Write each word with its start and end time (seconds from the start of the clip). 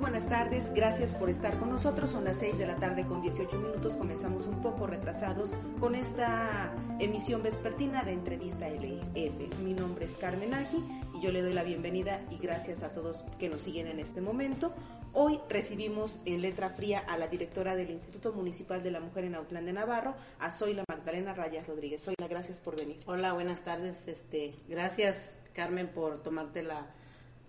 buenas 0.00 0.28
tardes, 0.28 0.72
gracias 0.74 1.12
por 1.12 1.28
estar 1.28 1.58
con 1.58 1.70
nosotros. 1.70 2.10
Son 2.10 2.24
las 2.24 2.36
6 2.36 2.58
de 2.58 2.66
la 2.66 2.76
tarde 2.76 3.04
con 3.04 3.20
18 3.20 3.58
minutos. 3.58 3.96
Comenzamos 3.96 4.46
un 4.46 4.62
poco 4.62 4.86
retrasados 4.86 5.52
con 5.80 5.94
esta 5.94 6.72
emisión 7.00 7.42
vespertina 7.42 8.04
de 8.04 8.12
entrevista 8.12 8.68
LF. 8.68 9.58
Mi 9.64 9.74
nombre 9.74 10.06
es 10.06 10.16
Carmen 10.16 10.54
Aji 10.54 10.84
y 11.14 11.20
yo 11.20 11.32
le 11.32 11.42
doy 11.42 11.52
la 11.52 11.64
bienvenida 11.64 12.20
y 12.30 12.38
gracias 12.38 12.82
a 12.82 12.92
todos 12.92 13.24
que 13.38 13.48
nos 13.48 13.62
siguen 13.62 13.88
en 13.88 13.98
este 13.98 14.20
momento. 14.20 14.72
Hoy 15.14 15.40
recibimos 15.48 16.20
en 16.26 16.42
letra 16.42 16.70
fría 16.70 17.00
a 17.00 17.18
la 17.18 17.26
directora 17.26 17.74
del 17.74 17.90
Instituto 17.90 18.32
Municipal 18.32 18.82
de 18.82 18.92
la 18.92 19.00
Mujer 19.00 19.24
en 19.24 19.34
Autlán 19.34 19.66
de 19.66 19.72
Navarro, 19.72 20.14
a 20.38 20.52
Zoila 20.52 20.84
Magdalena 20.88 21.34
Rayas 21.34 21.66
Rodríguez. 21.66 22.04
Zoila, 22.04 22.28
gracias 22.28 22.60
por 22.60 22.76
venir. 22.76 22.98
Hola, 23.06 23.32
buenas 23.32 23.62
tardes. 23.62 24.06
Este, 24.06 24.54
gracias 24.68 25.38
Carmen 25.54 25.88
por 25.88 26.20
tomarte 26.20 26.62
la, 26.62 26.86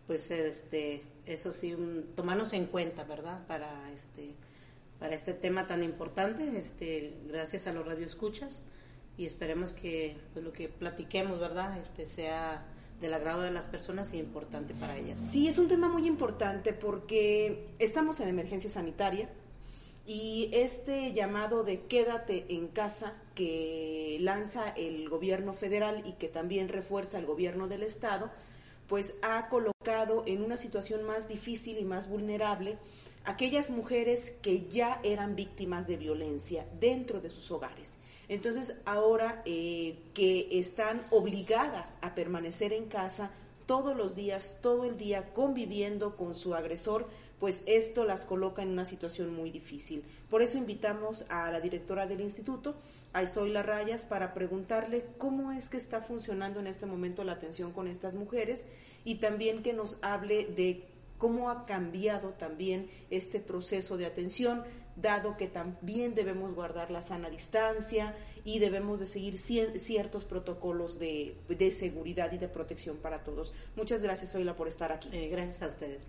pues 0.10 0.32
este 0.32 1.04
eso 1.28 1.52
sí, 1.52 1.78
tomarnos 2.16 2.54
en 2.54 2.66
cuenta, 2.66 3.04
¿verdad? 3.04 3.46
Para 3.46 3.92
este, 3.92 4.34
para 4.98 5.14
este 5.14 5.36
tema 5.36 5.68
tan 5.68 5.84
importante, 5.84 6.58
este, 6.58 7.14
gracias 7.28 7.68
a 7.68 7.74
los 7.74 7.86
radioescuchas 7.86 8.66
y 9.20 9.28
esperemos 9.28 9.72
que 9.72 10.18
pues, 10.34 10.44
lo 10.44 10.52
que 10.52 10.68
platiquemos, 10.68 11.40
¿verdad? 11.40 11.78
Este, 11.78 12.08
sea 12.08 12.66
del 13.00 13.14
agrado 13.14 13.44
de 13.44 13.52
las 13.52 13.68
personas 13.68 14.12
y 14.16 14.18
importante 14.18 14.74
para 14.74 14.98
ellas. 14.98 15.20
Sí, 15.32 15.48
es 15.48 15.60
un 15.60 15.68
tema 15.68 15.88
muy 15.90 16.08
importante 16.08 16.74
porque 16.74 17.68
estamos 17.78 18.20
en 18.20 18.30
emergencia 18.30 18.72
sanitaria 18.72 19.30
y 20.08 20.50
este 20.54 21.14
llamado 21.14 21.64
de 21.64 21.82
quédate 21.82 22.48
en 22.50 22.70
casa 22.70 23.14
que 23.36 24.18
lanza 24.22 24.70
el 24.70 25.08
gobierno 25.08 25.54
federal 25.54 26.02
y 26.04 26.14
que 26.14 26.30
también 26.30 26.68
refuerza 26.68 27.20
el 27.20 27.28
gobierno 27.28 27.68
del 27.68 27.84
estado, 27.84 28.32
pues 28.88 29.14
ha 29.22 29.48
colocado 29.50 29.79
en 30.26 30.44
una 30.44 30.58
situación 30.58 31.04
más 31.04 31.28
difícil 31.28 31.78
y 31.80 31.84
más 31.84 32.10
vulnerable 32.10 32.78
aquellas 33.26 33.70
mujeres 33.70 34.34
que 34.42 34.68
ya 34.70 35.00
eran 35.04 35.36
víctimas 35.36 35.88
de 35.88 35.98
violencia 35.98 36.66
dentro 36.80 37.22
de 37.22 37.30
sus 37.30 37.50
hogares. 37.52 37.98
Entonces, 38.28 38.76
ahora 38.86 39.42
eh, 39.46 39.98
que 40.14 40.60
están 40.60 41.02
obligadas 41.12 41.98
a 42.02 42.14
permanecer 42.14 42.74
en 42.74 42.86
casa 42.86 43.32
todos 43.66 43.98
los 43.98 44.16
días, 44.16 44.58
todo 44.62 44.86
el 44.86 44.98
día, 44.98 45.34
conviviendo 45.34 46.16
con 46.16 46.36
su 46.36 46.54
agresor, 46.54 47.08
pues 47.40 47.64
esto 47.66 48.04
las 48.04 48.26
coloca 48.26 48.62
en 48.62 48.70
una 48.70 48.86
situación 48.86 49.34
muy 49.34 49.50
difícil. 49.50 50.04
Por 50.30 50.42
eso 50.42 50.58
invitamos 50.58 51.26
a 51.30 51.52
la 51.52 51.62
directora 51.62 52.06
del 52.06 52.22
instituto, 52.22 52.76
a 53.14 53.24
Isoila 53.24 53.64
Rayas, 53.64 54.06
para 54.06 54.34
preguntarle 54.34 55.06
cómo 55.18 55.52
es 55.52 55.70
que 55.70 55.78
está 55.78 56.02
funcionando 56.02 56.60
en 56.60 56.68
este 56.68 56.86
momento 56.86 57.24
la 57.24 57.32
atención 57.34 57.72
con 57.72 57.88
estas 57.88 58.16
mujeres 58.16 58.68
y 59.04 59.16
también 59.16 59.64
que 59.64 59.74
nos 59.74 59.98
hable 60.02 60.46
de 60.46 60.84
cómo 61.18 61.50
ha 61.50 61.66
cambiado 61.66 62.30
también 62.30 62.90
este 63.10 63.40
proceso 63.40 63.98
de 63.98 64.06
atención, 64.06 64.64
dado 64.96 65.38
que 65.38 65.48
también 65.48 66.16
debemos 66.16 66.54
guardar 66.54 66.92
la 66.92 67.02
sana 67.02 67.30
distancia 67.30 68.16
y 68.44 68.60
debemos 68.60 69.00
de 69.00 69.06
seguir 69.06 69.38
ciertos 69.38 70.26
protocolos 70.26 70.98
de, 70.98 71.36
seguridad 71.72 72.32
y 72.32 72.38
de 72.38 72.48
protección 72.48 72.98
para 72.98 73.24
todos. 73.24 73.54
Muchas 73.76 74.02
gracias, 74.02 74.34
Oila, 74.36 74.56
por 74.56 74.68
estar 74.68 74.92
aquí. 74.92 75.10
Eh, 75.12 75.28
gracias 75.30 75.62
a 75.62 75.68
ustedes. 75.68 76.02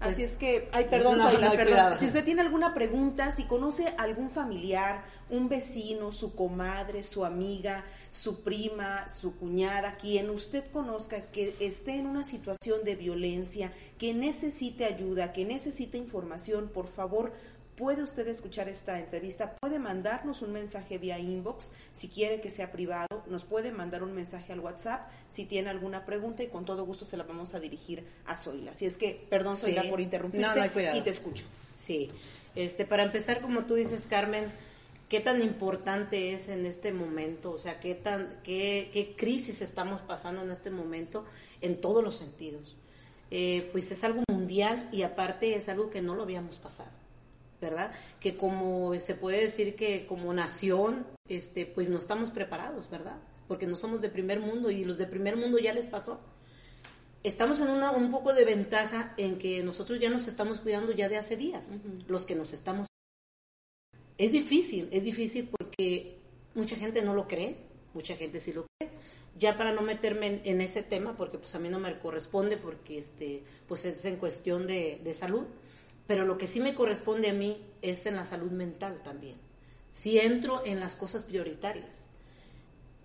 Así 0.00 0.22
es 0.22 0.36
que, 0.36 0.68
ay, 0.72 0.86
perdón, 0.90 1.18
perdón. 1.40 1.94
Si 1.98 2.06
usted 2.06 2.24
tiene 2.24 2.40
alguna 2.40 2.72
pregunta, 2.72 3.32
si 3.32 3.44
conoce 3.44 3.94
algún 3.98 4.30
familiar, 4.30 5.04
un 5.28 5.48
vecino, 5.48 6.10
su 6.10 6.34
comadre, 6.34 7.02
su 7.02 7.24
amiga, 7.24 7.84
su 8.10 8.42
prima, 8.42 9.06
su 9.08 9.36
cuñada, 9.36 9.96
quien 9.96 10.30
usted 10.30 10.64
conozca 10.72 11.30
que 11.30 11.54
esté 11.60 11.96
en 11.96 12.06
una 12.06 12.24
situación 12.24 12.82
de 12.82 12.96
violencia, 12.96 13.72
que 13.98 14.14
necesite 14.14 14.86
ayuda, 14.86 15.32
que 15.32 15.44
necesite 15.44 15.98
información, 15.98 16.70
por 16.72 16.88
favor, 16.88 17.32
puede 17.80 18.02
usted 18.02 18.28
escuchar 18.28 18.68
esta 18.68 18.98
entrevista, 18.98 19.56
puede 19.58 19.78
mandarnos 19.78 20.42
un 20.42 20.52
mensaje 20.52 20.98
vía 20.98 21.18
inbox 21.18 21.72
si 21.92 22.08
quiere 22.08 22.42
que 22.42 22.50
sea 22.50 22.70
privado, 22.70 23.24
nos 23.26 23.44
puede 23.44 23.72
mandar 23.72 24.02
un 24.02 24.12
mensaje 24.12 24.52
al 24.52 24.60
WhatsApp 24.60 25.08
si 25.30 25.46
tiene 25.46 25.70
alguna 25.70 26.04
pregunta 26.04 26.42
y 26.42 26.48
con 26.48 26.66
todo 26.66 26.84
gusto 26.84 27.06
se 27.06 27.16
la 27.16 27.24
vamos 27.24 27.54
a 27.54 27.60
dirigir 27.60 28.04
a 28.26 28.36
Zoila. 28.36 28.74
Si 28.74 28.84
es 28.84 28.98
que, 28.98 29.26
perdón 29.30 29.56
Zoila 29.56 29.84
por 29.88 29.98
interrumpirte 29.98 30.70
y 30.94 31.00
te 31.00 31.08
escucho. 31.08 31.46
Sí, 31.78 32.08
este, 32.54 32.84
para 32.84 33.02
empezar, 33.02 33.40
como 33.40 33.64
tú 33.64 33.76
dices, 33.76 34.06
Carmen, 34.06 34.44
¿qué 35.08 35.20
tan 35.20 35.40
importante 35.40 36.34
es 36.34 36.50
en 36.50 36.66
este 36.66 36.92
momento? 36.92 37.50
O 37.52 37.58
sea, 37.58 37.80
¿qué, 37.80 37.94
tan, 37.94 38.40
qué, 38.44 38.90
qué 38.92 39.16
crisis 39.16 39.62
estamos 39.62 40.02
pasando 40.02 40.42
en 40.42 40.50
este 40.50 40.68
momento 40.68 41.24
en 41.62 41.80
todos 41.80 42.04
los 42.04 42.14
sentidos? 42.14 42.76
Eh, 43.30 43.70
pues 43.72 43.90
es 43.90 44.04
algo 44.04 44.22
mundial 44.28 44.90
y 44.92 45.00
aparte 45.00 45.54
es 45.54 45.70
algo 45.70 45.88
que 45.88 46.02
no 46.02 46.14
lo 46.14 46.24
habíamos 46.24 46.58
pasado. 46.58 46.99
¿Verdad? 47.60 47.92
Que 48.18 48.36
como 48.36 48.98
se 48.98 49.14
puede 49.14 49.40
decir 49.40 49.76
que 49.76 50.06
como 50.06 50.32
nación, 50.32 51.06
este, 51.28 51.66
pues 51.66 51.88
no 51.88 51.98
estamos 51.98 52.30
preparados, 52.30 52.90
¿verdad? 52.90 53.18
Porque 53.48 53.66
no 53.66 53.76
somos 53.76 54.00
de 54.00 54.08
primer 54.08 54.40
mundo 54.40 54.70
y 54.70 54.84
los 54.84 54.98
de 54.98 55.06
primer 55.06 55.36
mundo 55.36 55.58
ya 55.58 55.72
les 55.72 55.86
pasó. 55.86 56.20
Estamos 57.22 57.60
en 57.60 57.68
una, 57.68 57.90
un 57.90 58.10
poco 58.10 58.32
de 58.32 58.44
ventaja 58.44 59.12
en 59.18 59.38
que 59.38 59.62
nosotros 59.62 60.00
ya 60.00 60.08
nos 60.08 60.26
estamos 60.26 60.60
cuidando 60.60 60.92
ya 60.92 61.08
de 61.08 61.18
hace 61.18 61.36
días, 61.36 61.68
los 62.08 62.24
que 62.24 62.34
nos 62.34 62.52
estamos... 62.52 62.86
Es 64.16 64.32
difícil, 64.32 64.88
es 64.90 65.04
difícil 65.04 65.48
porque 65.48 66.18
mucha 66.54 66.76
gente 66.76 67.02
no 67.02 67.14
lo 67.14 67.28
cree, 67.28 67.56
mucha 67.94 68.16
gente 68.16 68.40
sí 68.40 68.52
lo 68.52 68.66
cree. 68.66 68.90
Ya 69.38 69.56
para 69.56 69.72
no 69.72 69.82
meterme 69.82 70.40
en, 70.44 70.60
ese 70.60 70.82
tema, 70.82 71.16
porque 71.16 71.38
pues 71.38 71.54
a 71.54 71.58
mí 71.58 71.68
no 71.68 71.78
me 71.78 71.98
corresponde, 71.98 72.56
porque 72.56 72.98
este, 72.98 73.42
pues 73.68 73.84
es 73.84 74.04
en 74.04 74.16
cuestión 74.16 74.66
de, 74.66 75.00
de 75.02 75.14
salud, 75.14 75.44
pero 76.10 76.24
lo 76.24 76.38
que 76.38 76.48
sí 76.48 76.58
me 76.58 76.74
corresponde 76.74 77.30
a 77.30 77.32
mí 77.32 77.64
es 77.82 78.04
en 78.04 78.16
la 78.16 78.24
salud 78.24 78.50
mental 78.50 79.00
también. 79.04 79.36
Si 79.92 80.18
entro 80.18 80.60
en 80.66 80.80
las 80.80 80.96
cosas 80.96 81.22
prioritarias. 81.22 82.00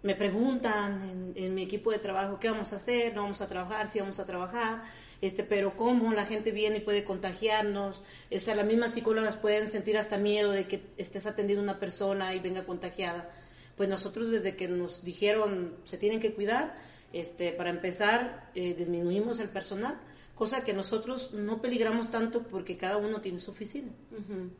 Me 0.02 0.16
preguntan 0.16 1.34
en, 1.36 1.54
mi 1.54 1.62
equipo 1.62 1.92
de 1.92 2.00
trabajo 2.00 2.40
qué 2.40 2.50
vamos 2.50 2.74
a 2.74 2.78
hacer, 2.78 3.14
no 3.14 3.22
vamos 3.22 3.42
a 3.42 3.48
trabajar, 3.48 3.86
sí 3.86 4.00
vamos 4.00 4.20
a 4.20 4.26
trabajar, 4.26 4.82
este, 5.22 5.44
pero 5.44 5.76
cómo 5.76 6.14
la 6.14 6.26
gente 6.26 6.50
viene 6.50 6.78
y 6.78 6.80
puede 6.80 7.04
contagiarnos. 7.04 8.02
O 8.36 8.40
sea, 8.40 8.56
las 8.56 8.66
mismas 8.66 8.96
psicólogas 8.96 9.36
pueden 9.36 9.68
sentir 9.70 10.00
hasta 10.00 10.18
miedo 10.18 10.50
de 10.50 10.66
que 10.68 10.82
estés 10.98 11.28
atendiendo 11.28 11.62
a 11.62 11.74
una 11.74 11.80
persona 11.80 12.34
y 12.34 12.40
venga 12.40 12.66
contagiada. 12.66 13.30
Pues 13.78 13.88
nosotros 13.88 14.32
desde 14.32 14.56
que 14.56 14.68
nos 14.68 15.04
dijeron 15.04 15.76
se 15.84 16.00
tienen 16.00 16.20
que 16.20 16.34
cuidar, 16.34 16.74
este, 17.14 17.52
para 17.52 17.70
empezar, 17.70 18.50
eh, 18.56 18.74
disminuimos 18.76 19.40
el 19.40 19.50
personal 19.50 20.02
cosa 20.36 20.66
que 20.66 20.74
nosotros 20.74 21.34
no 21.34 21.62
peligramos 21.62 22.12
tanto 22.12 22.44
porque 22.44 22.76
cada 22.76 22.98
uno 22.98 23.22
tiene 23.22 23.40
su 23.40 23.52
oficina, 23.52 23.92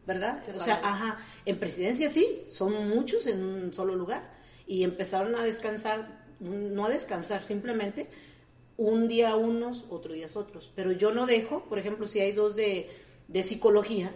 ¿verdad? 0.08 0.42
o 0.56 0.64
sea, 0.64 0.80
ajá, 0.82 1.20
en 1.46 1.60
presidencia 1.60 2.10
sí, 2.10 2.44
son 2.50 2.88
muchos 2.90 3.28
en 3.28 3.44
un 3.44 3.74
solo 3.74 3.96
lugar 3.96 4.34
y 4.66 4.84
empezaron 4.84 5.36
a 5.36 5.44
descansar, 5.44 6.26
no 6.40 6.86
a 6.86 6.90
descansar, 6.90 7.44
simplemente 7.44 8.08
un 8.78 9.10
día 9.10 9.36
unos, 9.36 9.86
otro 9.90 10.14
día 10.14 10.28
otros, 10.34 10.72
pero 10.74 10.94
yo 10.94 11.14
no 11.14 11.26
dejo, 11.26 11.66
por 11.66 11.78
ejemplo, 11.78 12.06
si 12.06 12.22
hay 12.22 12.32
dos 12.32 12.56
de, 12.56 12.90
de 13.28 13.44
psicología, 13.44 14.16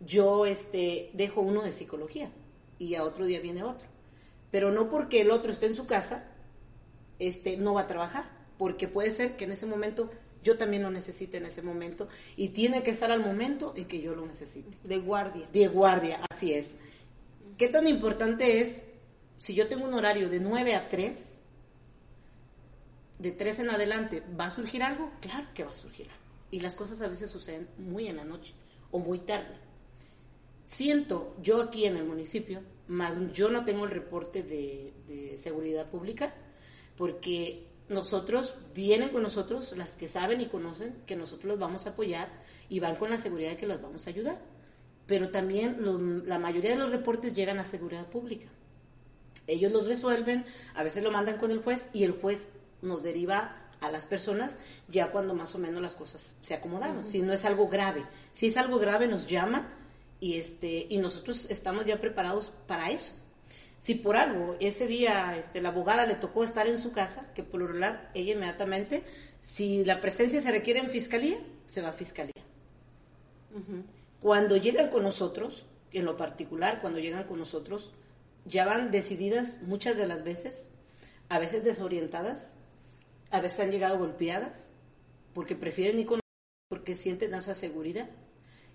yo 0.00 0.46
este, 0.46 1.10
dejo 1.12 1.42
uno 1.42 1.62
de 1.62 1.72
psicología 1.72 2.30
y 2.78 2.94
a 2.94 3.04
otro 3.04 3.26
día 3.26 3.40
viene 3.40 3.62
otro, 3.62 3.88
pero 4.50 4.72
no 4.72 4.88
porque 4.88 5.20
el 5.20 5.30
otro 5.30 5.52
esté 5.52 5.66
en 5.66 5.74
su 5.74 5.86
casa, 5.86 6.24
este, 7.18 7.58
no 7.58 7.74
va 7.74 7.82
a 7.82 7.86
trabajar, 7.86 8.24
porque 8.56 8.88
puede 8.88 9.10
ser 9.10 9.36
que 9.36 9.44
en 9.44 9.52
ese 9.52 9.66
momento 9.66 10.10
yo 10.46 10.56
también 10.56 10.84
lo 10.84 10.92
necesito 10.92 11.36
en 11.36 11.46
ese 11.46 11.60
momento 11.60 12.08
y 12.36 12.50
tiene 12.50 12.84
que 12.84 12.92
estar 12.92 13.10
al 13.10 13.18
momento 13.20 13.74
en 13.76 13.88
que 13.88 14.00
yo 14.00 14.14
lo 14.14 14.24
necesite. 14.24 14.76
De 14.84 14.98
guardia. 14.98 15.48
De 15.52 15.66
guardia, 15.66 16.20
así 16.30 16.54
es. 16.54 16.76
¿Qué 17.58 17.68
tan 17.68 17.88
importante 17.88 18.60
es 18.60 18.86
si 19.38 19.54
yo 19.54 19.66
tengo 19.66 19.84
un 19.84 19.94
horario 19.94 20.30
de 20.30 20.38
9 20.38 20.76
a 20.76 20.88
3, 20.88 21.38
de 23.18 23.32
3 23.32 23.58
en 23.58 23.70
adelante, 23.70 24.22
¿va 24.38 24.46
a 24.46 24.50
surgir 24.52 24.84
algo? 24.84 25.10
Claro 25.20 25.48
que 25.52 25.64
va 25.64 25.72
a 25.72 25.76
surgir 25.76 26.06
algo. 26.08 26.22
Y 26.52 26.60
las 26.60 26.76
cosas 26.76 27.02
a 27.02 27.08
veces 27.08 27.28
suceden 27.28 27.68
muy 27.78 28.06
en 28.06 28.16
la 28.16 28.24
noche 28.24 28.54
o 28.92 29.00
muy 29.00 29.18
tarde. 29.18 29.56
Siento 30.62 31.36
yo 31.42 31.60
aquí 31.60 31.86
en 31.86 31.96
el 31.96 32.04
municipio, 32.04 32.62
más 32.86 33.16
yo 33.32 33.50
no 33.50 33.64
tengo 33.64 33.84
el 33.84 33.90
reporte 33.90 34.44
de, 34.44 34.92
de 35.08 35.38
seguridad 35.38 35.90
pública, 35.90 36.34
porque 36.96 37.66
nosotros, 37.88 38.58
vienen 38.74 39.10
con 39.10 39.22
nosotros 39.22 39.76
las 39.76 39.94
que 39.94 40.08
saben 40.08 40.40
y 40.40 40.46
conocen 40.46 40.94
que 41.06 41.16
nosotros 41.16 41.46
los 41.46 41.58
vamos 41.58 41.86
a 41.86 41.90
apoyar 41.90 42.28
y 42.68 42.80
van 42.80 42.96
con 42.96 43.10
la 43.10 43.18
seguridad 43.18 43.50
de 43.50 43.56
que 43.56 43.66
los 43.66 43.80
vamos 43.80 44.06
a 44.06 44.10
ayudar. 44.10 44.40
Pero 45.06 45.30
también 45.30 46.24
la 46.26 46.38
mayoría 46.38 46.70
de 46.70 46.76
los 46.76 46.90
reportes 46.90 47.32
llegan 47.32 47.60
a 47.60 47.64
seguridad 47.64 48.06
pública. 48.06 48.48
Ellos 49.46 49.70
los 49.70 49.86
resuelven, 49.86 50.44
a 50.74 50.82
veces 50.82 51.04
lo 51.04 51.12
mandan 51.12 51.38
con 51.38 51.52
el 51.52 51.62
juez 51.62 51.88
y 51.92 52.02
el 52.02 52.12
juez 52.12 52.48
nos 52.82 53.04
deriva 53.04 53.62
a 53.80 53.90
las 53.90 54.06
personas 54.06 54.56
ya 54.88 55.12
cuando 55.12 55.34
más 55.34 55.54
o 55.54 55.58
menos 55.58 55.80
las 55.80 55.94
cosas 55.94 56.34
se 56.40 56.54
acomodan, 56.54 57.04
si 57.04 57.22
no 57.22 57.32
es 57.32 57.44
algo 57.44 57.68
grave. 57.68 58.04
Si 58.32 58.46
es 58.46 58.56
algo 58.56 58.78
grave 58.78 59.06
nos 59.06 59.28
llama 59.28 59.72
y 60.18 60.38
este 60.38 60.86
y 60.88 60.98
nosotros 60.98 61.50
estamos 61.50 61.84
ya 61.84 62.00
preparados 62.00 62.52
para 62.66 62.90
eso 62.90 63.12
si 63.86 63.94
por 63.94 64.16
algo 64.16 64.56
ese 64.58 64.88
día 64.88 65.36
este, 65.38 65.60
la 65.60 65.68
abogada 65.68 66.06
le 66.06 66.16
tocó 66.16 66.42
estar 66.42 66.66
en 66.66 66.76
su 66.76 66.90
casa, 66.90 67.32
que 67.34 67.44
por 67.44 67.60
lo 67.60 67.68
regular 67.68 68.10
ella 68.14 68.32
inmediatamente, 68.32 69.04
si 69.40 69.84
la 69.84 70.00
presencia 70.00 70.42
se 70.42 70.50
requiere 70.50 70.80
en 70.80 70.88
fiscalía, 70.88 71.38
se 71.68 71.82
va 71.82 71.90
a 71.90 71.92
fiscalía. 71.92 72.32
Cuando 74.18 74.56
llegan 74.56 74.90
con 74.90 75.04
nosotros, 75.04 75.66
en 75.92 76.04
lo 76.04 76.16
particular, 76.16 76.80
cuando 76.80 76.98
llegan 76.98 77.28
con 77.28 77.38
nosotros, 77.38 77.92
ya 78.44 78.64
van 78.64 78.90
decididas 78.90 79.62
muchas 79.62 79.96
de 79.96 80.08
las 80.08 80.24
veces, 80.24 80.72
a 81.28 81.38
veces 81.38 81.62
desorientadas, 81.62 82.54
a 83.30 83.40
veces 83.40 83.60
han 83.60 83.70
llegado 83.70 84.00
golpeadas, 84.00 84.66
porque 85.32 85.54
prefieren 85.54 86.00
ir 86.00 86.06
con 86.06 86.18
porque 86.68 86.96
sienten 86.96 87.34
esa 87.34 87.54
seguridad. 87.54 88.10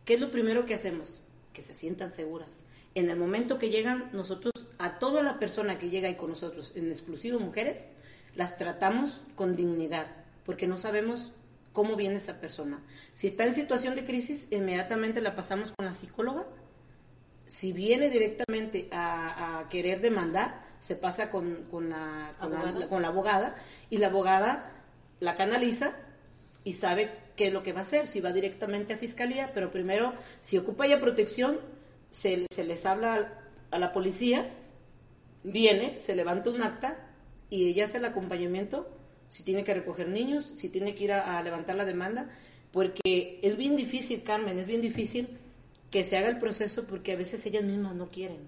¿Qué 0.06 0.14
es 0.14 0.22
lo 0.22 0.32
primero 0.32 0.66
que 0.66 0.76
hacemos? 0.76 1.22
Que 1.52 1.64
se 1.64 1.74
sientan 1.74 2.14
seguras. 2.14 2.61
En 2.94 3.10
el 3.10 3.18
momento 3.18 3.58
que 3.58 3.70
llegan, 3.70 4.10
nosotros, 4.12 4.52
a 4.78 5.00
toda 5.00 5.24
la 5.24 5.40
persona 5.40 5.80
que 5.80 5.90
llega 5.90 6.10
ahí 6.10 6.16
con 6.16 6.30
nosotros, 6.30 6.74
en 6.76 6.90
exclusivo 6.90 7.40
mujeres, 7.40 7.88
las 8.36 8.58
tratamos 8.58 9.22
con 9.36 9.56
dignidad, 9.56 10.08
porque 10.46 10.68
no 10.68 10.78
sabemos 10.78 11.34
cómo 11.74 11.96
viene 11.96 12.16
esa 12.18 12.40
persona. 12.42 12.82
Si 13.14 13.28
está 13.28 13.46
en 13.46 13.54
situación 13.54 13.96
de 13.96 14.06
crisis, 14.06 14.48
inmediatamente 14.52 15.22
la 15.22 15.36
pasamos 15.36 15.72
con 15.72 15.86
la 15.86 15.94
psicóloga. 15.94 16.46
Si 17.48 17.72
viene 17.74 18.10
directamente 18.10 18.90
a, 18.92 19.68
querer 19.70 20.02
demandar, 20.02 20.66
se 20.80 20.96
pasa 20.96 21.30
con, 21.30 21.68
la, 21.90 22.32
con 22.90 23.02
la 23.02 23.08
abogada 23.08 23.56
y 23.90 23.98
la 23.98 24.08
abogada 24.08 24.72
la 25.20 25.36
canaliza 25.36 25.96
y 26.64 26.74
sabe 26.74 27.12
qué 27.36 27.48
es 27.48 27.54
lo 27.54 27.64
que 27.64 27.74
va 27.74 27.80
a 27.80 27.84
hacer, 27.84 28.08
si 28.08 28.20
va 28.20 28.32
directamente 28.32 28.94
a 28.94 28.98
fiscalía, 28.98 29.52
pero 29.54 29.72
primero, 29.72 30.14
si 30.42 30.58
ocupa 30.58 30.88
ya 30.88 31.00
protección, 31.00 31.60
se, 32.12 32.46
se 32.50 32.64
les 32.64 32.86
habla 32.86 33.40
a 33.72 33.80
la 33.80 33.92
policía, 33.92 34.52
viene, 35.44 35.98
se 35.98 36.16
levanta 36.16 36.50
un 36.50 36.62
acta 36.62 36.98
y 37.50 37.70
ella 37.70 37.86
hace 37.86 37.98
el 37.98 38.06
acompañamiento, 38.06 38.88
si 39.30 39.44
tiene 39.44 39.64
que 39.64 39.74
recoger 39.74 40.10
niños, 40.10 40.52
si 40.56 40.70
tiene 40.70 40.94
que 40.96 41.06
ir 41.06 41.14
a, 41.14 41.42
levantar 41.42 41.76
la 41.76 41.86
demanda, 41.86 42.30
porque 42.72 43.40
es 43.42 43.58
bien 43.58 43.76
difícil, 43.76 44.24
Carmen, 44.24 44.60
es 44.60 44.68
bien 44.68 44.82
difícil 44.82 45.28
que 45.90 46.04
se 46.04 46.18
haga 46.18 46.30
el 46.30 46.38
proceso 46.38 46.86
porque 46.86 47.14
a 47.14 47.18
veces 47.18 47.46
ellas 47.46 47.64
mismas 47.64 47.96
no 47.96 48.10
quieren. 48.10 48.40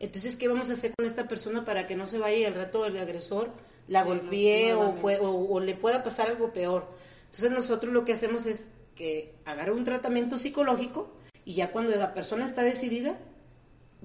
Entonces, 0.00 0.36
¿qué 0.36 0.48
vamos 0.48 0.70
a 0.70 0.74
hacer 0.74 0.92
con 0.96 1.06
esta 1.06 1.28
persona 1.28 1.64
para 1.64 1.86
que 1.86 1.94
no 1.94 2.06
se 2.06 2.18
vaya 2.18 2.48
el 2.48 2.54
rato 2.54 2.82
del 2.82 2.98
agresor, 2.98 3.52
la 3.86 4.02
golpee 4.02 4.74
o, 4.74 4.96
o, 5.00 5.60
le 5.60 5.74
pueda 5.74 6.02
pasar 6.02 6.28
algo 6.28 6.52
peor? 6.52 6.88
Entonces, 7.26 7.50
nosotros 7.52 7.92
lo 7.92 8.04
que 8.04 8.12
hacemos 8.12 8.46
es 8.46 8.68
que 8.96 9.34
agarre 9.44 9.72
un 9.72 9.84
tratamiento 9.84 10.38
psicológico 10.38 11.12
y 11.44 11.54
ya 11.54 11.72
cuando 11.72 11.94
la 11.96 12.14
persona 12.14 12.44
está 12.44 12.62
decidida, 12.62 13.18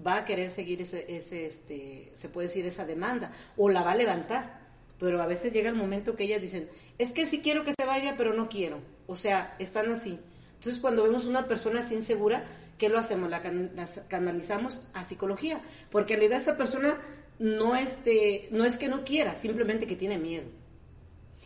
va 0.05 0.17
a 0.17 0.25
querer 0.25 0.51
seguir 0.51 0.81
ese, 0.81 1.05
ese 1.15 1.45
este, 1.45 2.11
se 2.13 2.29
puede 2.29 2.47
decir, 2.47 2.65
esa 2.65 2.85
demanda, 2.85 3.31
o 3.57 3.69
la 3.69 3.83
va 3.83 3.91
a 3.91 3.95
levantar. 3.95 4.59
Pero 4.97 5.21
a 5.21 5.27
veces 5.27 5.53
llega 5.53 5.69
el 5.69 5.75
momento 5.75 6.15
que 6.15 6.25
ellas 6.25 6.41
dicen, 6.41 6.69
es 6.97 7.11
que 7.11 7.25
sí 7.25 7.39
quiero 7.41 7.63
que 7.63 7.73
se 7.77 7.85
vaya, 7.85 8.15
pero 8.17 8.33
no 8.33 8.49
quiero. 8.49 8.79
O 9.07 9.15
sea, 9.15 9.55
están 9.57 9.89
así. 9.91 10.19
Entonces, 10.55 10.81
cuando 10.81 11.03
vemos 11.03 11.25
una 11.25 11.47
persona 11.47 11.79
así 11.79 11.95
insegura, 11.95 12.43
¿qué 12.77 12.89
lo 12.89 12.99
hacemos? 12.99 13.29
La, 13.29 13.41
canalizamos 14.09 14.85
a 14.93 15.05
psicología. 15.05 15.61
Porque 15.89 16.15
en 16.15 16.19
realidad 16.19 16.41
esa 16.41 16.57
persona 16.57 16.97
no, 17.39 17.77
este, 17.77 18.49
no 18.51 18.65
es 18.65 18.77
que 18.77 18.89
no 18.89 19.05
quiera, 19.05 19.35
simplemente 19.35 19.87
que 19.87 19.95
tiene 19.95 20.17
miedo. 20.17 20.49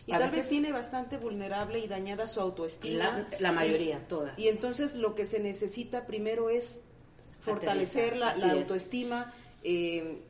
Y 0.05 0.11
tal 0.11 0.29
vez 0.29 0.49
tiene 0.49 0.71
bastante 0.71 1.17
vulnerable 1.17 1.79
y 1.79 1.87
dañada 1.87 2.27
su 2.27 2.41
autoestima. 2.41 3.27
La, 3.39 3.51
mayoría, 3.51 4.07
todas. 4.07 4.37
Y 4.37 4.49
entonces 4.49 4.95
lo 4.95 5.15
que 5.15 5.25
se 5.25 5.39
necesita 5.39 6.05
primero 6.05 6.49
es 6.49 6.81
fortalecer 7.41 8.17
la, 8.17 8.31
autoestima, 8.31 9.33
eh, 9.63 10.21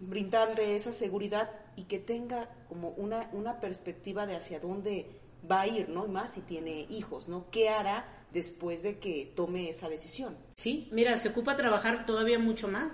brindarle 0.00 0.74
esa 0.74 0.92
seguridad 0.92 1.50
y 1.76 1.84
que 1.84 1.98
tenga 1.98 2.48
como 2.68 2.90
una, 2.90 3.28
una 3.32 3.60
perspectiva 3.60 4.26
de 4.26 4.36
hacia 4.36 4.60
dónde 4.60 5.06
va 5.50 5.62
a 5.62 5.66
ir, 5.66 5.88
¿no? 5.88 6.06
Y 6.06 6.08
más 6.08 6.32
si 6.32 6.40
tiene 6.40 6.86
hijos, 6.90 7.28
¿no? 7.28 7.46
¿Qué 7.50 7.68
hará 7.68 8.06
después 8.32 8.82
de 8.82 8.98
que 8.98 9.32
tome 9.34 9.68
esa 9.68 9.88
decisión? 9.88 10.36
Sí, 10.56 10.88
mira, 10.92 11.18
se 11.18 11.28
ocupa 11.28 11.56
trabajar 11.56 12.06
todavía 12.06 12.38
mucho 12.38 12.68
más. 12.68 12.92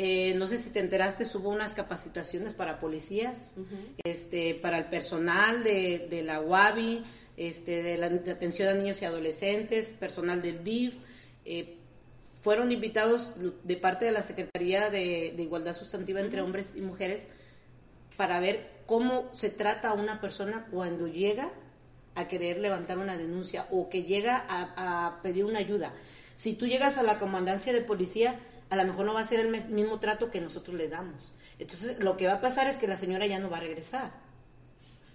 Eh, 0.00 0.34
no 0.36 0.46
sé 0.46 0.58
si 0.58 0.70
te 0.70 0.78
enteraste, 0.78 1.24
hubo 1.36 1.48
unas 1.48 1.74
capacitaciones 1.74 2.52
para 2.52 2.78
policías, 2.78 3.54
este, 4.04 4.54
para 4.54 4.78
el 4.78 4.84
personal 4.84 5.64
de, 5.64 6.06
de 6.08 6.22
la 6.22 6.40
UABI, 6.40 7.02
este, 7.36 7.82
de 7.82 7.96
la 7.96 8.06
atención 8.06 8.68
a 8.68 8.74
niños 8.74 9.00
y 9.02 9.06
adolescentes, 9.06 9.90
personal 9.90 10.42
del 10.42 10.62
DIF, 10.62 10.96
eh, 11.44 11.76
fueron 12.40 12.72
invitados 12.72 13.34
de 13.62 13.76
parte 13.76 14.04
de 14.04 14.12
la 14.12 14.22
Secretaría 14.22 14.90
de, 14.90 15.34
Igualdad 15.38 15.74
Sustantiva 15.74 16.20
entre 16.20 16.42
Hombres 16.42 16.74
y 16.76 16.80
Mujeres 16.80 17.28
para 18.16 18.40
ver 18.40 18.68
cómo 18.86 19.28
se 19.32 19.50
trata 19.50 19.90
a 19.90 19.94
una 19.94 20.20
persona 20.20 20.66
cuando 20.70 21.06
llega 21.06 21.50
a 22.14 22.26
querer 22.26 22.58
levantar 22.58 22.98
una 22.98 23.16
denuncia 23.16 23.66
o 23.70 23.88
que 23.88 24.02
llega 24.02 24.44
a, 24.48 25.20
pedir 25.22 25.44
una 25.44 25.60
ayuda. 25.60 25.92
Si 26.36 26.54
tú 26.54 26.66
llegas 26.66 26.98
a 26.98 27.02
la 27.02 27.18
comandancia 27.18 27.72
de 27.72 27.80
policía, 27.80 28.38
a 28.70 28.76
lo 28.76 28.84
mejor 28.84 29.06
no 29.06 29.14
va 29.14 29.20
a 29.20 29.26
ser 29.26 29.40
el 29.40 29.48
mismo 29.48 29.98
trato 29.98 30.30
que 30.30 30.40
nosotros 30.40 30.76
le 30.76 30.88
damos. 30.88 31.32
Entonces, 31.58 32.00
lo 32.00 32.16
que 32.16 32.26
va 32.26 32.34
a 32.34 32.40
pasar 32.40 32.66
es 32.66 32.76
que 32.76 32.86
la 32.86 32.96
señora 32.96 33.26
ya 33.26 33.38
no 33.38 33.50
va 33.50 33.56
a 33.56 33.60
regresar. 33.60 34.12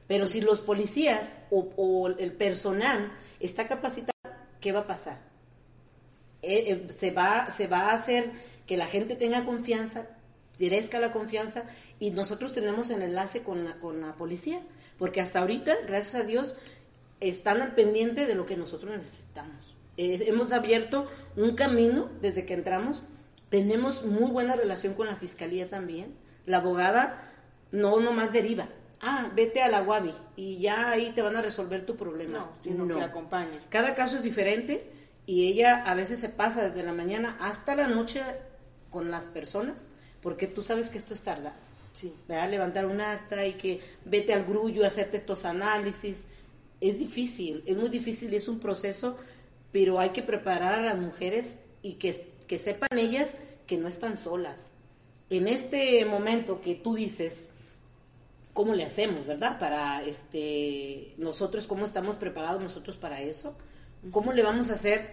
Pero 0.08 0.28
si 0.28 0.42
los 0.42 0.60
policías 0.60 1.38
o, 1.50 1.70
o 1.78 2.08
el 2.08 2.34
personal 2.34 3.12
está 3.40 3.68
capacitado, 3.68 4.14
¿qué 4.60 4.72
va 4.72 4.82
a 4.82 4.88
pasar? 4.88 5.34
Eh, 6.44 6.66
eh, 6.68 6.92
se, 6.92 7.12
va, 7.12 7.50
se 7.50 7.68
va 7.68 7.92
a 7.92 7.94
hacer 7.94 8.32
que 8.68 8.76
la 8.76 8.86
gente 8.86 9.16
tenga 9.16 9.46
confianza, 9.46 10.08
direzca 10.60 11.00
la 11.00 11.14
confianza 11.14 11.64
y 12.00 12.12
nosotros 12.12 12.54
tenemos 12.54 12.90
el 12.90 13.02
enlace 13.02 13.44
con 13.44 13.64
la, 13.64 13.80
con 13.80 14.02
la 14.02 14.16
policía, 14.18 14.62
porque 14.98 15.22
hasta 15.22 15.40
ahorita, 15.40 15.74
gracias 15.88 16.22
a 16.22 16.26
Dios, 16.26 16.56
están 17.22 17.62
al 17.62 17.76
pendiente 17.76 18.26
de 18.26 18.36
lo 18.36 18.46
que 18.46 18.58
nosotros 18.58 18.98
necesitamos. 18.98 19.74
Eh, 19.96 20.26
hemos 20.28 20.52
abierto 20.52 21.10
un 21.38 21.56
camino 21.56 22.10
desde 22.22 22.46
que 22.46 22.54
entramos, 22.54 23.04
tenemos 23.54 24.04
muy 24.04 24.32
buena 24.32 24.56
relación 24.56 24.96
con 24.96 25.06
la 25.06 25.16
fiscalía 25.16 25.70
también, 25.70 26.16
la 26.48 26.58
abogada 26.58 27.22
no 27.72 28.00
nomás 28.00 28.34
deriva, 28.34 28.68
ah, 29.00 29.32
vete 29.36 29.62
a 29.62 29.68
la 29.68 29.82
Guavi 29.82 30.12
y 30.36 30.58
ya 30.58 30.90
ahí 30.90 31.12
te 31.12 31.22
van 31.22 31.36
a 31.36 31.42
resolver 31.44 31.86
tu 31.86 31.96
problema. 31.96 32.40
No, 32.40 32.50
sino 32.60 32.88
que 32.88 33.04
acompaña. 33.04 33.62
Cada 33.70 33.94
caso 33.94 34.18
es 34.18 34.24
diferente 34.24 34.90
y 35.28 35.50
ella 35.50 35.84
a 35.84 35.94
veces 35.94 36.20
se 36.20 36.30
pasa 36.30 36.68
desde 36.68 36.82
la 36.82 36.94
mañana 36.94 37.38
hasta 37.40 37.76
la 37.76 37.88
noche 37.88 38.24
con 38.90 39.12
las 39.12 39.26
personas, 39.26 39.90
porque 40.24 40.48
tú 40.48 40.64
sabes 40.64 40.90
que 40.90 40.98
esto 40.98 41.14
es 41.14 41.22
tardar. 41.22 41.54
Sí. 41.92 42.12
a 42.30 42.48
Levantar 42.48 42.88
un 42.88 43.02
acta 43.02 43.46
y 43.46 43.54
que 43.54 43.82
vete 44.04 44.34
al 44.34 44.46
grullo, 44.46 44.84
hacerte 44.84 45.18
estos 45.18 45.46
análisis. 45.46 46.26
Es 46.82 46.98
difícil, 46.98 47.64
es 47.68 47.78
muy 47.78 47.90
difícil 47.90 48.34
y 48.34 48.38
es 48.38 48.48
un 48.48 48.60
proceso, 48.60 49.16
pero 49.72 50.00
hay 50.00 50.10
que 50.10 50.24
preparar 50.24 50.74
a 50.74 50.82
las 50.82 50.98
mujeres 50.98 51.60
y 51.84 51.96
que, 51.96 52.33
que 52.54 52.60
sepan 52.60 53.00
ellas 53.00 53.32
que 53.66 53.80
no 53.80 53.88
están 53.88 54.16
solas. 54.16 54.74
En 55.32 55.48
este 55.48 56.06
momento 56.06 56.62
que 56.62 56.76
tú 56.76 56.94
dices, 56.94 57.50
¿cómo 58.54 58.76
le 58.76 58.84
hacemos, 58.84 59.26
verdad? 59.26 59.58
Para 59.58 60.04
este, 60.04 61.16
nosotros, 61.18 61.66
¿cómo 61.66 61.84
estamos 61.84 62.16
preparados 62.16 62.62
nosotros 62.62 62.96
para 62.96 63.22
eso? 63.22 63.56
¿Cómo 64.12 64.34
le 64.34 64.44
vamos 64.44 64.70
a 64.70 64.74
hacer? 64.74 65.10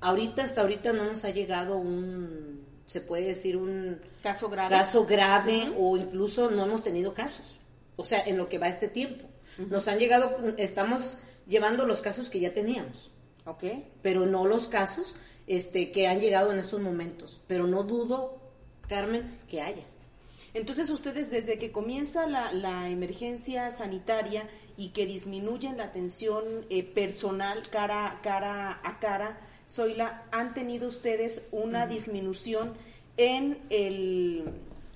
Ahorita, 0.00 0.42
hasta 0.42 0.62
ahorita 0.62 0.92
no 0.92 1.04
nos 1.04 1.24
ha 1.24 1.30
llegado 1.30 1.76
un, 1.76 2.66
se 2.86 3.00
puede 3.00 3.26
decir, 3.26 3.56
un 3.56 4.00
caso 4.20 4.48
grave, 4.48 4.70
caso 4.70 5.06
grave 5.06 5.72
o 5.78 5.96
incluso 5.96 6.50
no 6.50 6.64
hemos 6.64 6.82
tenido 6.82 7.14
casos. 7.14 7.56
O 7.94 8.04
sea, 8.04 8.20
en 8.26 8.36
lo 8.36 8.48
que 8.48 8.58
va 8.58 8.66
este 8.66 8.88
tiempo. 8.88 9.26
Nos 9.70 9.86
han 9.86 10.00
llegado, 10.00 10.36
estamos 10.56 11.18
llevando 11.46 11.86
los 11.86 12.00
casos 12.00 12.28
que 12.30 12.40
ya 12.40 12.52
teníamos. 12.52 13.12
Ok. 13.46 13.64
Pero 14.02 14.26
no 14.26 14.46
los 14.46 14.68
casos 14.68 15.16
este, 15.46 15.90
que 15.92 16.08
han 16.08 16.20
llegado 16.20 16.52
en 16.52 16.58
estos 16.58 16.80
momentos. 16.80 17.40
Pero 17.46 17.66
no 17.66 17.82
dudo, 17.82 18.38
Carmen, 18.88 19.38
que 19.48 19.60
haya. 19.60 19.84
Entonces 20.54 20.88
ustedes 20.88 21.30
desde 21.30 21.58
que 21.58 21.72
comienza 21.72 22.26
la, 22.26 22.52
la 22.52 22.88
emergencia 22.88 23.70
sanitaria 23.72 24.48
y 24.76 24.90
que 24.90 25.06
disminuyen 25.06 25.76
la 25.76 25.84
atención 25.84 26.44
eh, 26.70 26.82
personal 26.82 27.62
cara, 27.70 28.20
cara 28.22 28.80
a 28.82 28.98
cara, 29.00 29.38
Zoila, 29.68 30.24
¿han 30.30 30.54
tenido 30.54 30.88
ustedes 30.88 31.48
una 31.52 31.86
disminución 31.86 32.74
en, 33.16 33.58
el, 33.70 34.44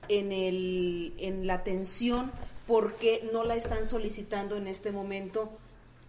en, 0.08 0.32
el, 0.32 1.14
en 1.18 1.46
la 1.46 1.54
atención 1.54 2.30
porque 2.66 3.28
no 3.32 3.44
la 3.44 3.56
están 3.56 3.86
solicitando 3.86 4.56
en 4.56 4.66
este 4.66 4.92
momento 4.92 5.50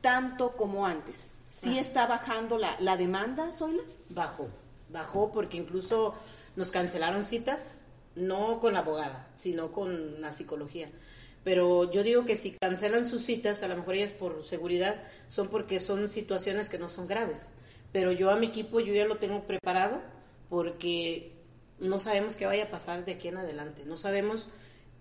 tanto 0.02 0.56
como 0.58 0.86
antes? 0.86 1.34
¿Sí 1.50 1.78
está 1.80 2.06
bajando 2.08 2.58
la, 2.58 2.80
la 2.80 2.96
demanda, 2.98 3.52
Zoila? 3.52 3.84
Bajó, 4.10 4.48
bajó 4.90 5.32
porque 5.32 5.58
incluso 5.58 6.14
nos 6.56 6.72
cancelaron 6.72 7.24
citas, 7.24 7.82
no 8.16 8.60
con 8.60 8.74
la 8.74 8.80
abogada, 8.80 9.28
sino 9.36 9.72
con 9.72 10.22
la 10.22 10.32
psicología 10.32 10.90
pero 11.44 11.90
yo 11.90 12.04
digo 12.04 12.26
que 12.26 12.36
si 12.36 12.52
cancelan 12.52 13.10
sus 13.10 13.24
citas, 13.24 13.64
a 13.64 13.68
lo 13.68 13.78
mejor 13.78 13.96
ellas 13.96 14.12
por 14.12 14.46
seguridad, 14.46 15.02
son 15.30 15.48
porque 15.48 15.80
son 15.80 16.10
situaciones 16.10 16.70
que 16.70 16.78
no 16.78 16.90
son 16.90 17.08
graves. 17.08 17.40
Pero 17.92 18.12
yo 18.12 18.30
a 18.30 18.36
mi 18.36 18.48
equipo, 18.48 18.80
yo 18.80 18.94
ya 18.94 19.06
lo 19.06 19.18
tengo 19.18 19.48
preparado 19.48 20.02
porque 20.50 21.34
no 21.80 21.98
sabemos 21.98 22.36
qué 22.36 22.46
vaya 22.46 22.66
a 22.66 22.70
pasar 22.70 23.06
de 23.06 23.14
aquí 23.14 23.30
en 23.30 23.38
adelante. 23.38 23.86
No 23.86 23.96
sabemos 23.96 24.50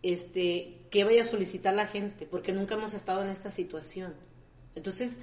este, 0.02 0.86
qué 0.90 1.04
vaya 1.04 1.22
a 1.22 1.26
solicitar 1.26 1.74
la 1.74 1.86
gente, 1.86 2.24
porque 2.24 2.52
nunca 2.52 2.76
hemos 2.76 2.94
estado 2.94 3.22
en 3.22 3.28
esta 3.28 3.50
situación. 3.50 4.14
Entonces, 4.74 5.18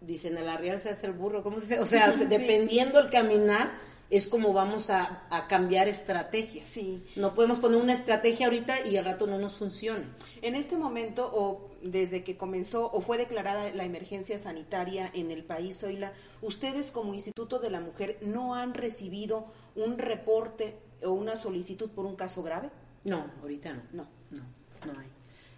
dicen, 0.00 0.36
el 0.36 0.48
arrial 0.48 0.80
se 0.80 0.90
hace 0.90 1.06
el 1.06 1.12
burro, 1.12 1.42
¿cómo 1.42 1.56
se 1.60 1.66
dice? 1.66 1.80
O 1.80 1.86
sea, 1.86 2.10
dependiendo 2.28 2.98
el 2.98 3.10
caminar, 3.10 3.72
es 4.08 4.28
como 4.28 4.52
vamos 4.52 4.90
a, 4.90 5.26
cambiar 5.48 5.88
estrategia. 5.88 6.62
Sí. 6.62 7.04
No 7.16 7.34
podemos 7.34 7.58
poner 7.58 7.80
una 7.80 7.92
estrategia 7.92 8.46
ahorita 8.46 8.86
y 8.86 8.96
al 8.96 9.04
rato 9.04 9.26
no 9.26 9.38
nos 9.38 9.56
funcione. 9.56 10.04
En 10.42 10.54
este 10.54 10.76
momento, 10.76 11.28
o 11.32 11.70
desde 11.82 12.22
que 12.22 12.36
comenzó 12.36 12.90
o 12.92 13.00
fue 13.00 13.18
declarada 13.18 13.72
la 13.74 13.84
emergencia 13.84 14.38
sanitaria 14.38 15.10
en 15.14 15.30
el 15.30 15.44
país, 15.44 15.82
Oila, 15.82 16.12
ustedes 16.42 16.90
como 16.90 17.14
Instituto 17.14 17.58
de 17.58 17.70
la 17.70 17.80
Mujer 17.80 18.18
no 18.22 18.54
han 18.54 18.74
recibido 18.74 19.46
un 19.74 19.98
reporte 19.98 20.76
o 21.02 21.10
una 21.10 21.36
solicitud 21.36 21.90
por 21.90 22.06
un 22.06 22.16
caso 22.16 22.42
grave? 22.42 22.70
No, 23.04 23.26
ahorita 23.42 23.72
no. 23.72 23.82
No. 23.92 24.06
No, 24.30 24.92
no 24.92 24.98
hay. 24.98 25.08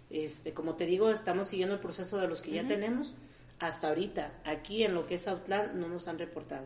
Este, 0.09 0.53
como 0.53 0.75
te 0.75 0.85
digo, 0.85 1.11
estamos 1.11 1.47
siguiendo 1.47 1.75
el 1.75 1.81
proceso 1.81 2.17
de 2.17 2.27
los 2.27 2.41
que 2.41 2.51
ya 2.51 2.67
tenemos. 2.67 3.15
Hasta 3.59 3.89
ahorita, 3.89 4.31
aquí 4.45 4.83
en 4.83 4.93
lo 4.93 5.05
que 5.05 5.15
es 5.15 5.27
Outland, 5.27 5.75
no 5.75 5.87
nos 5.87 6.07
han 6.07 6.17
reportado. 6.17 6.65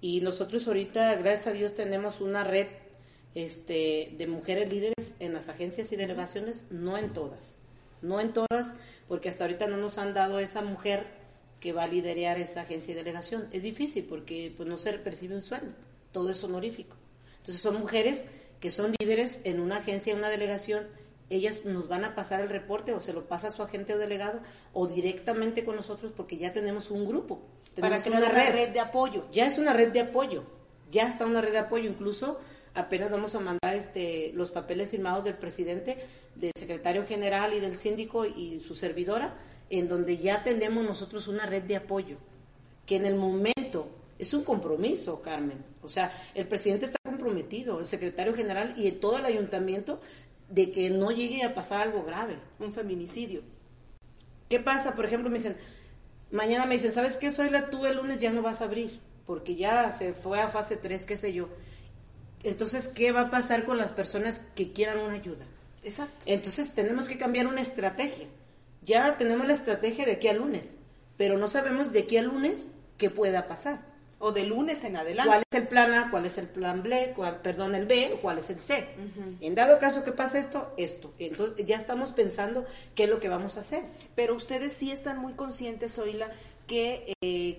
Y 0.00 0.20
nosotros 0.20 0.66
ahorita, 0.66 1.14
gracias 1.16 1.46
a 1.46 1.52
Dios, 1.52 1.74
tenemos 1.74 2.20
una 2.20 2.44
red 2.44 2.66
este, 3.34 4.14
de 4.16 4.26
mujeres 4.26 4.70
líderes 4.70 5.14
en 5.18 5.32
las 5.32 5.48
agencias 5.48 5.92
y 5.92 5.96
delegaciones, 5.96 6.70
no 6.70 6.98
en 6.98 7.12
todas, 7.12 7.60
no 8.02 8.20
en 8.20 8.32
todas, 8.32 8.72
porque 9.08 9.28
hasta 9.28 9.44
ahorita 9.44 9.66
no 9.66 9.76
nos 9.76 9.98
han 9.98 10.14
dado 10.14 10.38
esa 10.38 10.62
mujer 10.62 11.06
que 11.60 11.72
va 11.72 11.84
a 11.84 11.86
liderar 11.86 12.38
esa 12.38 12.62
agencia 12.62 12.92
y 12.92 12.94
delegación. 12.94 13.48
Es 13.52 13.62
difícil 13.62 14.04
porque 14.04 14.52
pues, 14.56 14.68
no 14.68 14.76
se 14.76 14.92
percibe 14.94 15.34
un 15.34 15.42
sueldo, 15.42 15.72
todo 16.12 16.30
es 16.30 16.44
honorífico. 16.44 16.96
Entonces 17.38 17.62
son 17.62 17.78
mujeres 17.78 18.24
que 18.60 18.70
son 18.70 18.94
líderes 18.98 19.40
en 19.44 19.60
una 19.60 19.78
agencia, 19.78 20.12
en 20.12 20.18
una 20.18 20.28
delegación, 20.28 20.86
ellas 21.30 21.64
nos 21.64 21.88
van 21.88 22.04
a 22.04 22.14
pasar 22.14 22.40
el 22.40 22.48
reporte 22.48 22.92
o 22.92 23.00
se 23.00 23.12
lo 23.12 23.26
pasa 23.26 23.48
a 23.48 23.50
su 23.50 23.62
agente 23.62 23.94
o 23.94 23.98
delegado 23.98 24.40
o 24.72 24.86
directamente 24.86 25.64
con 25.64 25.76
nosotros 25.76 26.12
porque 26.14 26.36
ya 26.36 26.52
tenemos 26.52 26.90
un 26.90 27.06
grupo 27.06 27.40
para 27.80 27.98
crear 27.98 28.22
una 28.22 28.28
red. 28.30 28.70
de 28.70 28.80
apoyo. 28.80 29.26
Ya 29.32 29.46
es 29.46 29.58
una 29.58 29.72
red 29.72 29.92
de 29.92 30.00
apoyo, 30.00 30.44
ya 30.90 31.08
está 31.08 31.26
una 31.26 31.40
red 31.40 31.52
de 31.52 31.58
apoyo, 31.58 31.88
incluso 31.88 32.38
apenas 32.74 33.10
vamos 33.10 33.34
a 33.34 33.40
mandar 33.40 33.74
este 33.74 34.32
los 34.34 34.50
papeles 34.50 34.88
firmados 34.88 35.24
del 35.24 35.34
presidente, 35.34 35.98
del 36.34 36.52
secretario 36.56 37.06
general 37.06 37.54
y 37.54 37.60
del 37.60 37.76
síndico 37.76 38.24
y 38.26 38.60
su 38.60 38.74
servidora, 38.74 39.34
en 39.70 39.88
donde 39.88 40.18
ya 40.18 40.44
tenemos 40.44 40.84
nosotros 40.84 41.28
una 41.28 41.46
red 41.46 41.62
de 41.62 41.76
apoyo, 41.76 42.16
que 42.86 42.96
en 42.96 43.06
el 43.06 43.14
momento 43.14 43.88
es 44.18 44.32
un 44.34 44.44
compromiso, 44.44 45.20
Carmen. 45.22 45.64
O 45.82 45.88
sea, 45.88 46.12
el 46.34 46.46
presidente 46.46 46.86
está 46.86 46.98
comprometido, 47.04 47.80
el 47.80 47.86
secretario 47.86 48.34
general 48.34 48.74
y 48.76 48.90
todo 48.92 49.18
el 49.18 49.24
ayuntamiento 49.24 50.00
de 50.48 50.70
que 50.72 50.90
no 50.90 51.10
llegue 51.10 51.42
a 51.42 51.54
pasar 51.54 51.82
algo 51.82 52.04
grave. 52.04 52.38
Un 52.58 52.72
feminicidio. 52.72 53.42
¿Qué 54.48 54.60
pasa? 54.60 54.94
Por 54.94 55.04
ejemplo, 55.06 55.30
me 55.30 55.38
dicen, 55.38 55.56
mañana 56.30 56.66
me 56.66 56.74
dicen, 56.74 56.92
¿sabes 56.92 57.16
qué? 57.16 57.30
Soy 57.30 57.50
la 57.50 57.70
tú 57.70 57.86
el 57.86 57.96
lunes 57.96 58.18
ya 58.18 58.32
no 58.32 58.42
vas 58.42 58.60
a 58.60 58.64
abrir, 58.64 59.00
porque 59.26 59.56
ya 59.56 59.90
se 59.92 60.12
fue 60.12 60.40
a 60.40 60.48
fase 60.48 60.76
3, 60.76 61.04
qué 61.04 61.16
sé 61.16 61.32
yo. 61.32 61.48
Entonces, 62.42 62.88
¿qué 62.88 63.10
va 63.10 63.22
a 63.22 63.30
pasar 63.30 63.64
con 63.64 63.78
las 63.78 63.92
personas 63.92 64.40
que 64.54 64.72
quieran 64.72 64.98
una 64.98 65.14
ayuda? 65.14 65.44
Exacto. 65.82 66.24
Entonces, 66.26 66.74
tenemos 66.74 67.08
que 67.08 67.18
cambiar 67.18 67.46
una 67.46 67.62
estrategia. 67.62 68.26
Ya 68.82 69.16
tenemos 69.16 69.46
la 69.46 69.54
estrategia 69.54 70.04
de 70.04 70.12
aquí 70.12 70.28
al 70.28 70.38
lunes, 70.38 70.74
pero 71.16 71.38
no 71.38 71.48
sabemos 71.48 71.92
de 71.92 72.00
aquí 72.00 72.18
al 72.18 72.26
lunes 72.26 72.68
qué 72.98 73.08
pueda 73.08 73.48
pasar 73.48 73.93
o 74.18 74.32
de 74.32 74.44
lunes 74.44 74.84
en 74.84 74.96
adelante. 74.96 75.28
¿Cuál 75.28 75.42
es 75.50 75.58
el 75.60 75.68
plan 75.68 75.94
A? 75.94 76.10
¿Cuál 76.10 76.26
es 76.26 76.38
el 76.38 76.46
plan 76.46 76.82
B? 76.82 77.12
Cuál, 77.14 77.40
perdón, 77.40 77.74
el 77.74 77.86
B 77.86 78.18
cuál 78.22 78.38
es 78.38 78.50
el 78.50 78.58
C? 78.58 78.88
En 79.40 79.54
dado 79.54 79.78
caso 79.78 80.04
que 80.04 80.12
pase 80.12 80.38
esto, 80.38 80.72
esto. 80.76 81.12
Entonces 81.18 81.66
ya 81.66 81.76
estamos 81.76 82.12
pensando 82.12 82.64
qué 82.94 83.04
es 83.04 83.10
lo 83.10 83.20
que 83.20 83.28
vamos 83.28 83.56
a 83.56 83.60
hacer. 83.60 83.84
Pero 84.14 84.34
ustedes 84.34 84.72
sí 84.72 84.90
están 84.90 85.18
muy 85.18 85.34
conscientes, 85.34 85.98
Oila, 85.98 86.30
que 86.66 87.14
eh, 87.22 87.58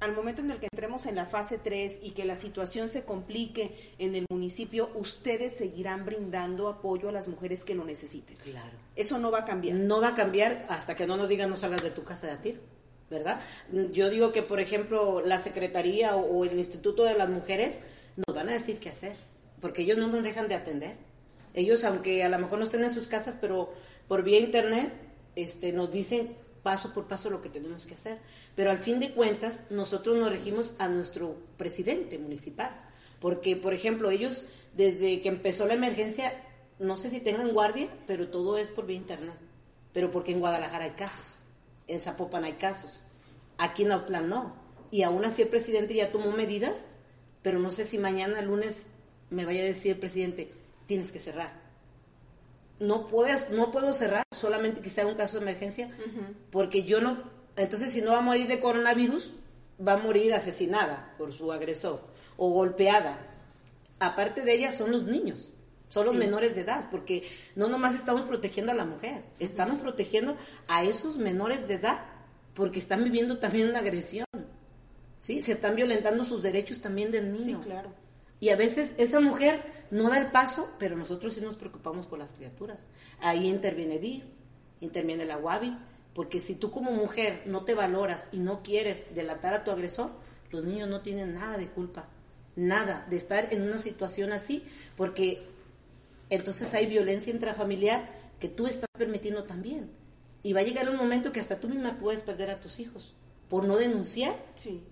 al 0.00 0.14
momento 0.14 0.42
en 0.42 0.50
el 0.50 0.58
que 0.58 0.68
entremos 0.70 1.06
en 1.06 1.16
la 1.16 1.26
fase 1.26 1.58
3 1.58 2.00
y 2.02 2.10
que 2.10 2.24
la 2.24 2.36
situación 2.36 2.88
se 2.88 3.04
complique 3.04 3.94
en 3.98 4.14
el 4.14 4.26
municipio, 4.30 4.90
ustedes 4.94 5.56
seguirán 5.56 6.04
brindando 6.04 6.68
apoyo 6.68 7.08
a 7.08 7.12
las 7.12 7.28
mujeres 7.28 7.64
que 7.64 7.74
lo 7.74 7.84
necesiten. 7.84 8.36
Claro. 8.36 8.76
Eso 8.94 9.18
no 9.18 9.30
va 9.30 9.40
a 9.40 9.44
cambiar. 9.44 9.76
No 9.76 10.00
va 10.00 10.08
a 10.08 10.14
cambiar 10.14 10.56
hasta 10.68 10.94
que 10.94 11.06
no 11.06 11.16
nos 11.16 11.28
digan 11.28 11.50
no 11.50 11.56
salgas 11.56 11.82
de 11.82 11.90
tu 11.90 12.04
casa 12.04 12.28
de 12.28 12.32
a 12.34 12.40
tiro. 12.40 12.60
¿Verdad? 13.10 13.40
Yo 13.92 14.10
digo 14.10 14.32
que, 14.32 14.42
por 14.42 14.60
ejemplo, 14.60 15.20
la 15.24 15.40
Secretaría 15.40 16.16
o, 16.16 16.44
el 16.44 16.58
Instituto 16.58 17.04
de 17.04 17.14
las 17.14 17.28
Mujeres 17.28 17.80
nos 18.16 18.36
van 18.36 18.48
a 18.48 18.52
decir 18.52 18.78
qué 18.78 18.90
hacer, 18.90 19.16
porque 19.60 19.82
ellos 19.82 19.98
no 19.98 20.08
nos 20.08 20.22
dejan 20.22 20.48
de 20.48 20.54
atender. 20.54 20.96
Ellos, 21.54 21.84
aunque 21.84 22.22
a 22.22 22.28
lo 22.28 22.38
mejor 22.38 22.58
no 22.58 22.64
estén 22.64 22.84
en 22.84 22.90
sus 22.90 23.08
casas, 23.08 23.36
pero 23.40 23.72
por 24.06 24.22
vía 24.22 24.38
internet 24.38 24.92
este, 25.36 25.72
nos 25.72 25.90
dicen 25.90 26.36
paso 26.62 26.92
por 26.92 27.06
paso 27.06 27.30
lo 27.30 27.40
que 27.40 27.48
tenemos 27.48 27.86
que 27.86 27.94
hacer. 27.94 28.18
Pero 28.54 28.70
al 28.70 28.78
fin 28.78 29.00
de 29.00 29.12
cuentas, 29.12 29.66
nosotros 29.70 30.16
nos 30.16 30.30
regimos 30.30 30.74
a 30.78 30.88
nuestro 30.88 31.36
presidente 31.56 32.18
municipal, 32.18 32.70
porque, 33.20 33.56
por 33.56 33.72
ejemplo, 33.72 34.10
ellos, 34.10 34.48
desde 34.76 35.22
que 35.22 35.28
empezó 35.28 35.66
la 35.66 35.74
emergencia, 35.74 36.32
no 36.78 36.96
sé 36.96 37.10
si 37.10 37.20
tengan 37.20 37.52
guardia, 37.52 37.88
pero 38.06 38.28
todo 38.28 38.58
es 38.58 38.68
por 38.68 38.86
vía 38.86 38.96
internet. 38.96 39.34
Pero 39.92 40.10
porque 40.10 40.32
en 40.32 40.40
Guadalajara 40.40 40.84
hay 40.84 40.90
casos 40.90 41.40
en 41.88 42.00
Zapopan 42.00 42.44
hay 42.44 42.54
casos. 42.54 43.02
Aquí 43.56 43.82
en 43.82 43.92
Autlán 43.92 44.28
no. 44.28 44.54
Y 44.90 45.02
aún 45.02 45.24
así 45.24 45.42
el 45.42 45.48
presidente 45.48 45.94
ya 45.94 46.12
tomó 46.12 46.30
medidas, 46.30 46.84
pero 47.42 47.58
no 47.58 47.70
sé 47.70 47.84
si 47.84 47.98
mañana, 47.98 48.40
lunes, 48.42 48.86
me 49.30 49.44
vaya 49.44 49.62
a 49.62 49.66
decir 49.66 49.92
el 49.92 49.98
presidente, 49.98 50.52
tienes 50.86 51.10
que 51.10 51.18
cerrar. 51.18 51.60
No, 52.78 53.06
puedes, 53.06 53.50
no 53.50 53.70
puedo 53.72 53.92
cerrar, 53.92 54.22
solamente 54.30 54.80
que 54.80 54.90
sea 54.90 55.06
un 55.06 55.16
caso 55.16 55.38
de 55.38 55.42
emergencia, 55.42 55.90
porque 56.50 56.84
yo 56.84 57.00
no, 57.00 57.24
entonces 57.56 57.92
si 57.92 58.02
no 58.02 58.12
va 58.12 58.18
a 58.18 58.22
morir 58.22 58.46
de 58.46 58.60
coronavirus, 58.60 59.34
va 59.86 59.94
a 59.94 59.98
morir 59.98 60.32
asesinada 60.32 61.14
por 61.18 61.32
su 61.32 61.52
agresor 61.52 62.00
o 62.36 62.50
golpeada. 62.50 63.18
Aparte 63.98 64.44
de 64.44 64.54
ella 64.54 64.72
son 64.72 64.92
los 64.92 65.04
niños. 65.04 65.52
Son 65.88 66.04
los 66.04 66.14
menores 66.14 66.54
de 66.54 66.62
edad, 66.62 66.88
porque 66.90 67.28
no 67.56 67.68
nomás 67.68 67.94
estamos 67.94 68.22
protegiendo 68.22 68.72
a 68.72 68.74
la 68.74 68.84
mujer, 68.84 69.24
estamos 69.38 69.78
protegiendo 69.78 70.36
a 70.68 70.84
esos 70.84 71.16
menores 71.16 71.66
de 71.66 71.74
edad, 71.74 72.04
porque 72.54 72.78
están 72.78 73.04
viviendo 73.04 73.38
también 73.38 73.70
una 73.70 73.78
agresión. 73.78 74.26
¿Sí? 75.20 75.42
Se 75.42 75.52
están 75.52 75.74
violentando 75.74 76.24
sus 76.24 76.42
derechos 76.42 76.80
también 76.80 77.10
del 77.10 77.32
niño. 77.32 77.62
Sí, 77.62 77.68
claro. 77.68 77.92
Y 78.40 78.50
a 78.50 78.56
veces 78.56 78.94
esa 78.98 79.20
mujer 79.20 79.64
no 79.90 80.10
da 80.10 80.18
el 80.18 80.30
paso, 80.30 80.68
pero 80.78 80.96
nosotros 80.96 81.34
sí 81.34 81.40
nos 81.40 81.56
preocupamos 81.56 82.06
por 82.06 82.18
las 82.18 82.32
criaturas. 82.32 82.86
Ahí 83.20 83.48
interviene 83.48 83.98
DIF, 83.98 84.22
interviene 84.80 85.24
la 85.24 85.38
UABI, 85.38 85.76
porque 86.14 86.40
si 86.40 86.54
tú 86.54 86.70
como 86.70 86.92
mujer 86.92 87.42
no 87.46 87.64
te 87.64 87.74
valoras 87.74 88.28
y 88.32 88.38
no 88.38 88.62
quieres 88.62 89.12
delatar 89.14 89.54
a 89.54 89.64
tu 89.64 89.70
agresor, 89.70 90.10
los 90.50 90.64
niños 90.64 90.88
no 90.88 91.00
tienen 91.00 91.34
nada 91.34 91.58
de 91.58 91.68
culpa, 91.68 92.08
nada 92.56 93.06
de 93.10 93.16
estar 93.16 93.52
en 93.52 93.62
una 93.62 93.78
situación 93.78 94.32
así, 94.32 94.64
porque 94.96 95.42
entonces 96.30 96.74
hay 96.74 96.86
violencia 96.86 97.32
intrafamiliar 97.32 98.08
que 98.38 98.48
tú 98.48 98.66
estás 98.66 98.88
permitiendo 98.96 99.44
también. 99.44 99.90
Y 100.42 100.52
va 100.52 100.60
a 100.60 100.64
llegar 100.64 100.88
un 100.88 100.96
momento 100.96 101.32
que 101.32 101.40
hasta 101.40 101.60
tú 101.60 101.68
misma 101.68 101.98
puedes 101.98 102.22
perder 102.22 102.50
a 102.50 102.60
tus 102.60 102.78
hijos 102.78 103.16
por 103.48 103.64
no 103.64 103.76
denunciar 103.76 104.36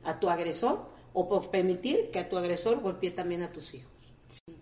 a 0.04 0.18
tu 0.18 0.28
agresor 0.28 0.88
o 1.12 1.28
por 1.28 1.50
permitir 1.50 2.10
que 2.10 2.18
a 2.18 2.28
tu 2.28 2.36
agresor 2.36 2.80
golpee 2.80 3.10
también 3.10 3.42
a 3.42 3.52
tus 3.52 3.74
hijos. 3.74 3.90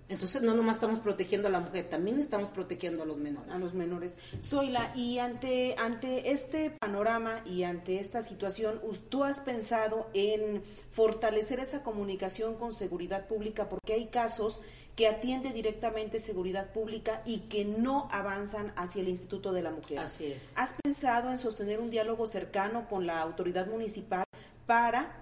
Entonces 0.09 0.43
no 0.43 0.55
nomás 0.55 0.77
estamos 0.77 1.01
protegiendo 1.01 1.49
a 1.49 1.51
la 1.51 1.61
mujer, 1.61 1.89
también 1.89 2.21
estamos 2.21 2.51
protegiendo 2.51 3.03
a 3.03 3.07
los 3.07 3.17
menores. 3.17 3.51
A 3.51 3.59
los 3.59 3.75
menores. 3.75 4.15
Zoila, 4.43 4.93
y 4.95 5.19
ante, 5.19 5.75
ante 5.79 6.31
este 6.31 6.71
panorama 6.71 7.43
y 7.47 7.63
ante 7.65 7.99
esta 7.99 8.23
situación, 8.23 8.81
¿tú 9.09 9.25
has 9.25 9.41
pensado 9.41 10.11
en 10.13 10.63
fortalecer 10.93 11.59
esa 11.59 11.83
comunicación 11.83 12.57
con 12.57 12.75
seguridad 12.75 13.27
pública? 13.27 13.69
Porque 13.69 13.95
hay 13.95 14.07
casos 14.09 14.63
que 14.97 15.09
atiende 15.09 15.53
directamente 15.53 16.21
seguridad 16.21 16.73
pública 16.73 17.23
y 17.27 17.41
que 17.41 17.65
no 17.65 18.09
avanzan 18.13 18.73
hacia 18.77 19.03
el 19.03 19.09
Instituto 19.09 19.53
de 19.53 19.63
la 19.63 19.71
Mujer. 19.71 19.99
Así 19.99 20.27
es. 20.27 20.43
¿Has 20.55 20.75
pensado 20.75 21.31
en 21.31 21.39
sostener 21.39 21.81
un 21.81 21.91
diálogo 21.91 22.27
cercano 22.27 22.89
con 22.89 23.07
la 23.07 23.21
autoridad 23.21 23.67
municipal 23.67 24.25
para 24.67 25.17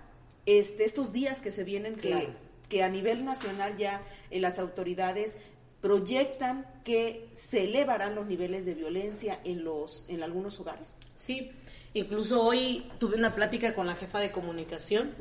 este, 0.44 0.84
estos 0.84 1.12
días 1.12 1.40
que 1.40 1.50
se 1.50 1.64
vienen, 1.64 1.94
que, 1.94 2.28
que 2.68 2.82
a 2.82 2.88
nivel 2.88 3.24
nacional 3.24 3.76
ya 3.76 4.02
eh, 4.30 4.40
las 4.40 4.58
autoridades 4.58 5.38
proyectan 5.80 6.66
que 6.84 7.28
se 7.32 7.64
elevarán 7.64 8.14
los 8.14 8.26
niveles 8.26 8.64
de 8.64 8.74
violencia 8.74 9.40
en 9.44 9.64
los 9.64 10.04
en 10.08 10.22
algunos 10.22 10.60
hogares? 10.60 10.96
Sí, 11.16 11.50
incluso 11.94 12.42
hoy 12.42 12.86
tuve 12.98 13.16
una 13.16 13.34
plática 13.34 13.74
con 13.74 13.86
la 13.86 13.94
jefa 13.94 14.20
de 14.20 14.30
comunicación 14.30 15.12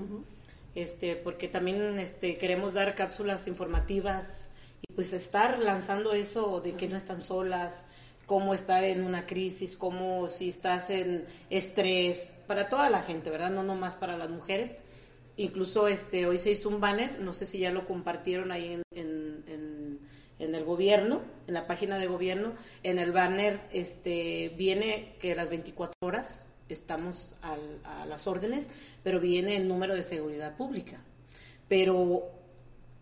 este, 0.75 1.15
porque 1.15 1.47
también 1.47 1.99
este, 1.99 2.37
queremos 2.37 2.73
dar 2.73 2.95
cápsulas 2.95 3.47
informativas 3.47 4.49
y 4.81 4.93
pues 4.93 5.13
estar 5.13 5.59
lanzando 5.59 6.13
eso 6.13 6.61
de 6.61 6.73
que 6.73 6.87
no 6.87 6.97
están 6.97 7.21
solas, 7.21 7.85
cómo 8.25 8.53
estar 8.53 8.83
en 8.83 9.03
una 9.03 9.25
crisis, 9.25 9.75
cómo 9.75 10.27
si 10.27 10.49
estás 10.49 10.89
en 10.89 11.25
estrés, 11.49 12.31
para 12.47 12.69
toda 12.69 12.89
la 12.89 13.01
gente, 13.03 13.29
¿verdad? 13.29 13.49
No 13.49 13.63
nomás 13.63 13.95
para 13.95 14.17
las 14.17 14.29
mujeres. 14.29 14.77
Incluso 15.37 15.87
este, 15.87 16.25
hoy 16.25 16.37
se 16.37 16.51
hizo 16.51 16.69
un 16.69 16.81
banner, 16.81 17.19
no 17.19 17.33
sé 17.33 17.45
si 17.45 17.59
ya 17.59 17.71
lo 17.71 17.85
compartieron 17.85 18.51
ahí 18.51 18.73
en, 18.73 18.83
en, 18.91 19.99
en, 20.39 20.55
el 20.55 20.63
gobierno, 20.65 21.21
en 21.47 21.53
la 21.53 21.67
página 21.67 21.97
de 21.97 22.07
gobierno. 22.07 22.53
En 22.83 22.99
el 22.99 23.11
banner 23.11 23.61
este, 23.71 24.53
viene 24.57 25.15
que 25.19 25.35
las 25.35 25.49
24 25.49 25.93
horas 26.01 26.45
estamos 26.73 27.35
a 27.41 28.05
las 28.05 28.27
órdenes, 28.27 28.65
pero 29.03 29.19
viene 29.19 29.57
el 29.57 29.67
número 29.67 29.95
de 29.95 30.03
seguridad 30.03 30.55
pública. 30.55 31.01
Pero 31.67 32.29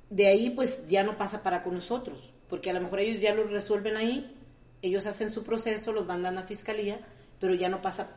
de 0.09 0.27
ahí 0.27 0.49
pues 0.49 0.87
ya 0.87 1.03
no 1.03 1.17
pasa 1.17 1.43
para 1.43 1.63
con 1.63 1.73
nosotros, 1.73 2.31
porque 2.47 2.69
a 2.69 2.73
lo 2.73 2.81
mejor 2.81 2.99
ellos 2.99 3.21
ya 3.21 3.33
lo 3.33 3.43
resuelven 3.45 3.97
ahí, 3.97 4.35
ellos 4.81 5.05
hacen 5.05 5.31
su 5.31 5.43
proceso, 5.43 5.91
los 5.91 6.05
mandan 6.05 6.37
a 6.37 6.43
fiscalía, 6.43 6.99
pero 7.39 7.53
ya 7.53 7.69
no 7.69 7.81
pasa 7.81 8.09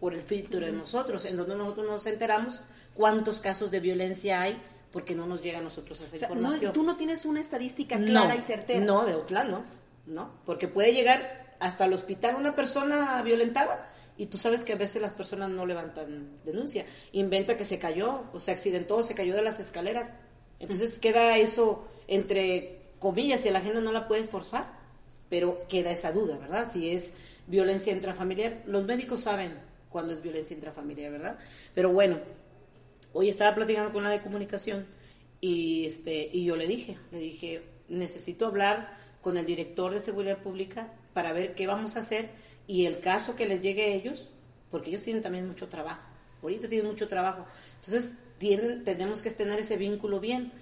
por 0.00 0.14
el 0.14 0.22
filtro 0.22 0.60
de 0.60 0.72
nosotros, 0.72 1.24
en 1.24 1.36
donde 1.36 1.56
nosotros 1.56 1.86
nos 1.86 2.06
enteramos 2.06 2.62
cuántos 2.94 3.40
casos 3.40 3.70
de 3.70 3.80
violencia 3.80 4.40
hay 4.40 4.60
porque 4.92 5.14
no 5.14 5.26
nos 5.26 5.42
llega 5.42 5.58
a 5.58 5.62
nosotros 5.62 6.00
esa 6.00 6.16
información. 6.16 6.72
tú 6.72 6.82
no 6.82 6.96
tienes 6.96 7.24
una 7.24 7.40
estadística 7.40 7.98
clara 7.98 8.36
y 8.36 8.40
certera. 8.40 8.84
No, 8.84 9.04
de 9.04 9.14
Otlán 9.14 9.50
no, 9.50 9.64
no, 10.06 10.30
porque 10.46 10.68
puede 10.68 10.92
llegar 10.92 11.56
hasta 11.60 11.84
el 11.84 11.92
hospital 11.92 12.36
una 12.36 12.54
persona 12.54 13.20
violentada 13.22 13.90
y 14.18 14.26
tú 14.26 14.36
sabes 14.36 14.64
que 14.64 14.72
a 14.72 14.76
veces 14.76 15.00
las 15.00 15.12
personas 15.12 15.48
no 15.48 15.64
levantan 15.64 16.40
denuncia. 16.44 16.84
Inventa 17.12 17.56
que 17.56 17.64
se 17.64 17.78
cayó, 17.78 18.24
o 18.32 18.40
se 18.40 18.50
accidentó, 18.50 19.02
se 19.02 19.14
cayó 19.14 19.34
de 19.34 19.42
las 19.42 19.60
escaleras. 19.60 20.10
Entonces 20.58 20.98
queda 20.98 21.38
eso 21.38 21.86
entre 22.08 22.80
comillas 22.98 23.46
y 23.46 23.50
la 23.50 23.60
gente 23.60 23.80
no 23.80 23.92
la 23.92 24.08
puede 24.08 24.22
esforzar, 24.22 24.76
pero 25.28 25.66
queda 25.68 25.92
esa 25.92 26.10
duda, 26.10 26.36
¿verdad? 26.36 26.68
Si 26.72 26.90
es 26.90 27.12
violencia 27.46 27.92
intrafamiliar. 27.92 28.64
Los 28.66 28.84
médicos 28.84 29.20
saben 29.20 29.54
cuándo 29.88 30.12
es 30.12 30.20
violencia 30.20 30.54
intrafamiliar, 30.54 31.12
¿verdad? 31.12 31.38
Pero 31.72 31.92
bueno, 31.92 32.18
hoy 33.12 33.28
estaba 33.28 33.54
platicando 33.54 33.92
con 33.92 34.02
la 34.02 34.10
de 34.10 34.20
comunicación 34.20 34.84
y, 35.40 35.86
este, 35.86 36.28
y 36.32 36.44
yo 36.44 36.56
le 36.56 36.66
dije, 36.66 36.98
le 37.12 37.18
dije, 37.18 37.62
necesito 37.88 38.46
hablar 38.46 38.96
con 39.20 39.36
el 39.36 39.46
director 39.46 39.92
de 39.92 40.00
seguridad 40.00 40.38
pública 40.38 40.92
para 41.14 41.32
ver 41.32 41.54
qué 41.54 41.68
vamos 41.68 41.96
a 41.96 42.00
hacer 42.00 42.30
y 42.68 42.84
el 42.86 43.00
caso 43.00 43.34
que 43.34 43.46
les 43.46 43.62
llegue 43.62 43.82
a 43.82 43.88
ellos, 43.88 44.28
porque 44.70 44.90
ellos 44.90 45.02
tienen 45.02 45.22
también 45.22 45.48
mucho 45.48 45.68
trabajo, 45.68 46.02
ahorita 46.42 46.68
tienen 46.68 46.86
mucho 46.86 47.08
trabajo, 47.08 47.46
entonces 47.76 48.12
tienen, 48.36 48.84
tenemos 48.84 49.22
que 49.22 49.30
tener 49.30 49.58
ese 49.58 49.76
vínculo 49.76 50.20
bien. 50.20 50.52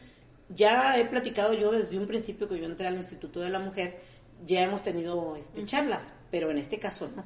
Ya 0.48 0.96
he 0.96 1.04
platicado 1.04 1.52
yo 1.52 1.72
desde 1.72 1.98
un 1.98 2.06
principio 2.06 2.48
que 2.48 2.58
yo 2.58 2.64
entré 2.64 2.86
al 2.86 2.96
Instituto 2.96 3.40
de 3.40 3.50
la 3.50 3.58
Mujer, 3.58 3.98
ya 4.44 4.62
hemos 4.62 4.82
tenido 4.82 5.34
este, 5.36 5.64
charlas, 5.64 6.12
pero 6.30 6.50
en 6.50 6.58
este 6.58 6.78
caso 6.78 7.10
no. 7.14 7.24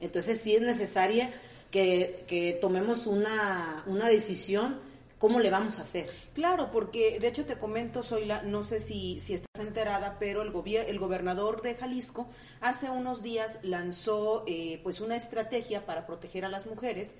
Entonces 0.00 0.40
sí 0.40 0.56
es 0.56 0.62
necesaria 0.62 1.32
que, 1.70 2.24
que 2.26 2.58
tomemos 2.60 3.06
una, 3.06 3.84
una 3.86 4.08
decisión 4.08 4.80
¿cómo 5.22 5.38
le 5.38 5.50
vamos 5.50 5.78
a 5.78 5.82
hacer? 5.82 6.10
Claro, 6.34 6.72
porque 6.72 7.20
de 7.20 7.28
hecho 7.28 7.46
te 7.46 7.56
comento, 7.56 8.02
Zoila, 8.02 8.42
no 8.42 8.64
sé 8.64 8.80
si, 8.80 9.20
si 9.20 9.34
estás 9.34 9.64
enterada, 9.64 10.16
pero 10.18 10.42
el, 10.42 10.52
el 10.74 10.98
gobernador 10.98 11.62
de 11.62 11.76
Jalisco 11.76 12.26
hace 12.60 12.90
unos 12.90 13.22
días 13.22 13.60
lanzó 13.62 14.42
eh, 14.48 14.80
pues 14.82 15.00
una 15.00 15.14
estrategia 15.14 15.86
para 15.86 16.06
proteger 16.08 16.44
a 16.44 16.48
las 16.48 16.66
mujeres 16.66 17.14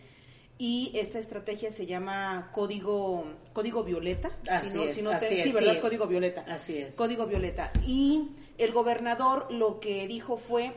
y 0.58 0.90
esta 0.96 1.20
estrategia 1.20 1.70
se 1.70 1.86
llama 1.86 2.50
Código 2.52 3.24
Código 3.52 3.84
Violeta. 3.84 4.32
Así 4.50 4.82
es, 4.82 4.96
sí, 4.96 5.52
¿verdad? 5.52 5.80
Código 5.80 6.08
Violeta. 6.08 6.44
Así 6.48 6.78
es. 6.78 6.96
Código 6.96 7.26
Violeta. 7.26 7.70
Y 7.86 8.30
el 8.58 8.72
gobernador 8.72 9.46
lo 9.52 9.78
que 9.78 10.08
dijo 10.08 10.38
fue 10.38 10.72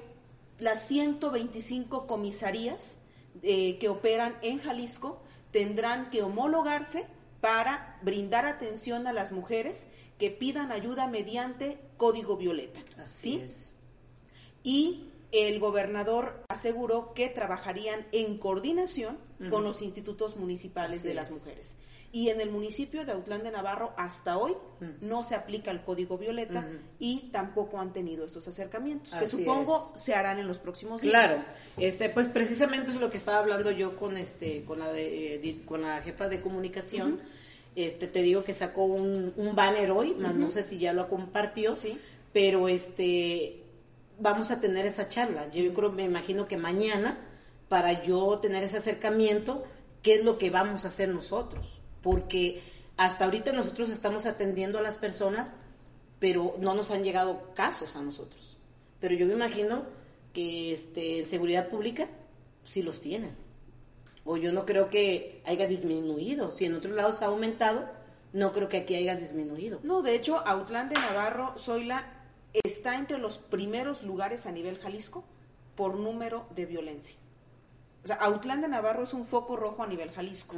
las 0.59 0.87
125 0.87 2.05
comisarías 2.05 2.99
eh, 3.41 3.79
que 3.79 3.89
operan 3.89 4.37
en 4.43 4.59
Jalisco 4.59 5.23
tendrán 5.49 6.09
que 6.09 6.21
homologarse 6.21 7.14
para 7.45 7.99
brindar 8.01 8.47
atención 8.47 9.05
a 9.05 9.13
las 9.13 9.31
mujeres 9.31 9.89
que 10.17 10.31
pidan 10.31 10.71
ayuda 10.71 11.05
mediante 11.05 11.77
código 11.95 12.37
violeta. 12.37 12.79
¿sí? 13.07 13.45
Y 14.63 15.11
el 15.31 15.59
gobernador 15.59 16.43
aseguró 16.47 17.13
que 17.13 17.29
trabajarían 17.29 18.07
en 18.13 18.39
coordinación 18.39 19.19
con 19.51 19.63
los 19.63 19.83
institutos 19.83 20.37
municipales 20.37 21.03
de 21.03 21.13
las 21.13 21.29
mujeres. 21.29 21.77
Y 22.15 22.29
en 22.29 22.39
el 22.39 22.49
municipio 22.49 23.03
de 23.03 23.11
Autlán 23.11 23.43
de 23.43 23.51
Navarro 23.51 23.91
hasta 23.97 24.37
hoy 24.37 24.53
no 25.01 25.21
se 25.21 25.35
aplica 25.35 25.69
el 25.69 25.83
código 25.83 26.17
violeta 26.17 26.65
y 26.97 27.29
tampoco 27.33 27.77
han 27.77 27.91
tenido 27.91 28.23
estos 28.23 28.47
acercamientos, 28.47 29.13
que 29.13 29.27
supongo 29.27 29.91
se 29.97 30.13
harán 30.13 30.39
en 30.39 30.47
los 30.47 30.59
próximos 30.59 31.01
días. 31.01 31.11
Claro, 31.11 31.43
este, 31.75 32.07
pues 32.07 32.29
precisamente 32.29 32.91
es 32.91 33.01
lo 33.01 33.09
que 33.09 33.17
estaba 33.17 33.39
hablando 33.39 33.69
yo 33.69 33.97
con 33.97 34.15
este, 34.15 34.63
con 34.63 34.79
la 34.79 34.93
eh, 34.95 35.61
con 35.65 35.81
la 35.81 36.01
jefa 36.03 36.29
de 36.29 36.39
comunicación. 36.39 37.19
Este, 37.75 38.07
te 38.07 38.21
digo 38.21 38.45
que 38.45 38.53
sacó 38.53 38.85
un, 38.85 39.33
banner 39.53 39.91
hoy, 39.91 40.15
no 40.17 40.49
sé 40.49 40.63
si 40.63 40.77
ya 40.77 40.93
lo 40.93 41.09
compartió, 41.09 41.75
¿Sí? 41.75 41.99
pero 42.31 42.69
este, 42.69 43.61
vamos 44.19 44.51
a 44.51 44.61
tener 44.61 44.85
esa 44.85 45.09
charla. 45.09 45.51
Yo, 45.51 45.73
creo, 45.73 45.91
me 45.91 46.05
imagino 46.05 46.47
que 46.47 46.55
mañana, 46.55 47.17
para 47.67 48.05
yo 48.05 48.39
tener 48.39 48.63
ese 48.63 48.77
acercamiento, 48.77 49.63
¿qué 50.01 50.15
es 50.15 50.23
lo 50.23 50.37
que 50.37 50.49
vamos 50.49 50.85
a 50.85 50.87
hacer 50.87 51.09
nosotros? 51.09 51.81
Porque 52.05 52.61
hasta 52.95 53.25
ahorita 53.25 53.51
nosotros 53.51 53.89
estamos 53.89 54.25
atendiendo 54.25 54.79
a 54.79 54.81
las 54.81 54.95
personas, 54.95 55.49
pero 56.19 56.53
no 56.59 56.73
nos 56.73 56.91
han 56.91 57.03
llegado 57.03 57.51
casos 57.53 57.97
a 57.97 58.01
nosotros. 58.01 58.57
Pero 59.01 59.15
yo 59.15 59.25
me 59.25 59.33
imagino 59.33 59.83
que 60.31 60.73
este, 60.73 61.19
en 61.19 61.25
seguridad 61.25 61.67
pública 61.67 62.07
sí 62.63 62.81
los 62.81 63.01
tienen 63.01 63.43
o 64.25 64.37
yo 64.37 64.51
no 64.51 64.65
creo 64.65 64.89
que 64.89 65.41
haya 65.45 65.67
disminuido. 65.67 66.51
Si 66.51 66.65
en 66.65 66.75
otros 66.75 66.95
lados 66.95 67.21
ha 67.21 67.27
aumentado, 67.27 67.87
no 68.33 68.51
creo 68.51 68.67
que 68.67 68.77
aquí 68.77 68.95
haya 68.95 69.15
disminuido. 69.15 69.79
No, 69.83 70.01
de 70.01 70.15
hecho, 70.15 70.39
Autlán 70.45 70.89
de 70.89 70.95
Navarro, 70.95 71.53
Zoila, 71.57 72.11
está 72.51 72.97
entre 72.97 73.19
los 73.19 73.37
primeros 73.37 74.03
lugares 74.03 74.47
a 74.47 74.51
nivel 74.51 74.79
Jalisco 74.79 75.23
por 75.75 75.95
número 75.95 76.47
de 76.55 76.65
violencia. 76.65 77.15
O 78.03 78.07
sea, 78.07 78.15
Autlán 78.15 78.61
de 78.61 78.67
Navarro 78.67 79.03
es 79.03 79.13
un 79.13 79.25
foco 79.25 79.55
rojo 79.55 79.83
a 79.83 79.87
nivel 79.87 80.11
Jalisco, 80.11 80.55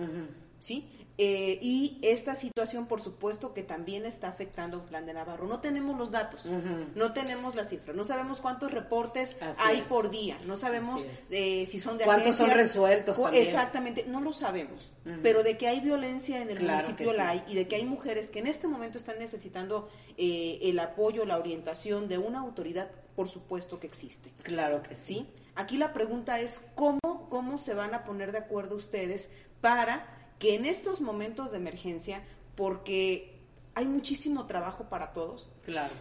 ¿sí? 0.60 0.90
Eh, 1.20 1.58
y 1.64 1.98
esta 2.04 2.36
situación, 2.36 2.86
por 2.86 3.02
supuesto, 3.02 3.54
que 3.54 3.64
también 3.64 4.06
está 4.06 4.28
afectando 4.28 4.78
al 4.78 4.86
plan 4.86 5.06
de 5.08 5.14
Navarro. 5.14 5.48
No 5.48 5.62
tenemos 5.62 5.98
los 5.98 6.12
datos, 6.12 6.46
no 6.94 7.14
tenemos 7.14 7.56
las 7.56 7.70
cifras, 7.70 7.96
no 7.96 8.04
sabemos 8.04 8.40
cuántos 8.40 8.72
reportes 8.72 9.36
hay 9.58 9.82
por 9.82 10.12
día, 10.12 10.38
no 10.46 10.56
sabemos 10.56 11.08
eh, 11.32 11.66
si 11.66 11.80
son 11.80 11.98
de 11.98 12.04
¿Cuántos 12.04 12.36
son 12.36 12.52
resueltos 12.52 13.20
también? 13.20 13.44
Exactamente, 13.44 14.06
no 14.08 14.22
lo 14.22 14.32
sabemos. 14.32 14.94
Pero 15.24 15.42
de 15.42 15.58
que 15.58 15.68
hay 15.68 15.80
violencia 15.80 16.42
en 16.42 16.52
el 16.52 16.62
municipio 16.62 17.14
la 17.14 17.30
hay 17.30 17.44
y 17.48 17.56
de 17.56 17.68
que 17.68 17.78
hay 17.78 17.86
mujeres 17.86 18.30
que 18.30 18.40
en 18.40 18.48
este 18.48 18.68
momento 18.68 19.00
están 19.00 19.18
necesitando 19.18 19.90
eh, 20.18 20.60
el 20.62 20.78
apoyo, 20.80 21.26
la 21.26 21.38
orientación 21.38 22.08
de 22.08 22.20
una 22.20 22.40
autoridad, 22.40 22.92
por 23.16 23.28
supuesto 23.28 23.80
que 23.80 23.88
existe. 23.88 24.32
Claro 24.44 24.84
que 24.84 24.94
sí. 24.94 25.02
¿Sí? 25.08 25.28
Aquí 25.56 25.78
la 25.78 25.92
pregunta 25.92 26.40
es 26.40 26.62
cómo, 26.76 27.28
cómo 27.32 27.58
se 27.58 27.74
van 27.74 27.96
a 27.96 28.04
poner 28.04 28.32
de 28.32 28.38
acuerdo 28.38 28.76
ustedes 28.76 29.32
para 29.60 30.17
que 30.40 30.56
en 30.56 30.66
estos 30.66 31.02
momentos 31.02 31.52
de 31.52 31.58
emergencia, 31.58 32.24
porque 32.56 33.38
hay 33.76 33.86
muchísimo 33.86 34.46
trabajo 34.48 34.90
para 34.90 35.14
todos, 35.14 35.50
claro. 35.64 35.94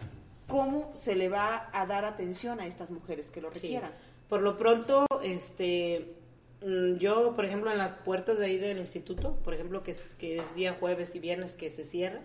¿cómo 0.47 0.91
se 0.95 1.15
le 1.15 1.29
va 1.29 1.69
a 1.73 1.85
dar 1.85 2.05
atención 2.05 2.59
a 2.59 2.65
estas 2.65 2.91
mujeres 2.91 3.29
que 3.29 3.41
lo 3.41 3.49
requieran? 3.49 3.91
Por 4.29 4.41
lo 4.41 4.57
pronto, 4.57 5.05
este, 5.23 6.15
mm, 6.61 6.95
yo, 6.95 7.33
por 7.33 7.45
ejemplo, 7.45 7.71
en 7.71 7.77
las 7.77 7.97
puertas 7.99 8.39
de 8.39 8.45
ahí 8.45 8.57
del 8.57 8.77
instituto, 8.77 9.35
por 9.43 9.53
ejemplo, 9.53 9.83
que 9.83 9.91
es, 9.91 9.99
que 10.17 10.37
es 10.37 10.55
día 10.55 10.73
jueves 10.79 11.15
y 11.15 11.19
viernes 11.19 11.55
que 11.55 11.69
se 11.69 11.85
cierra, 11.85 12.21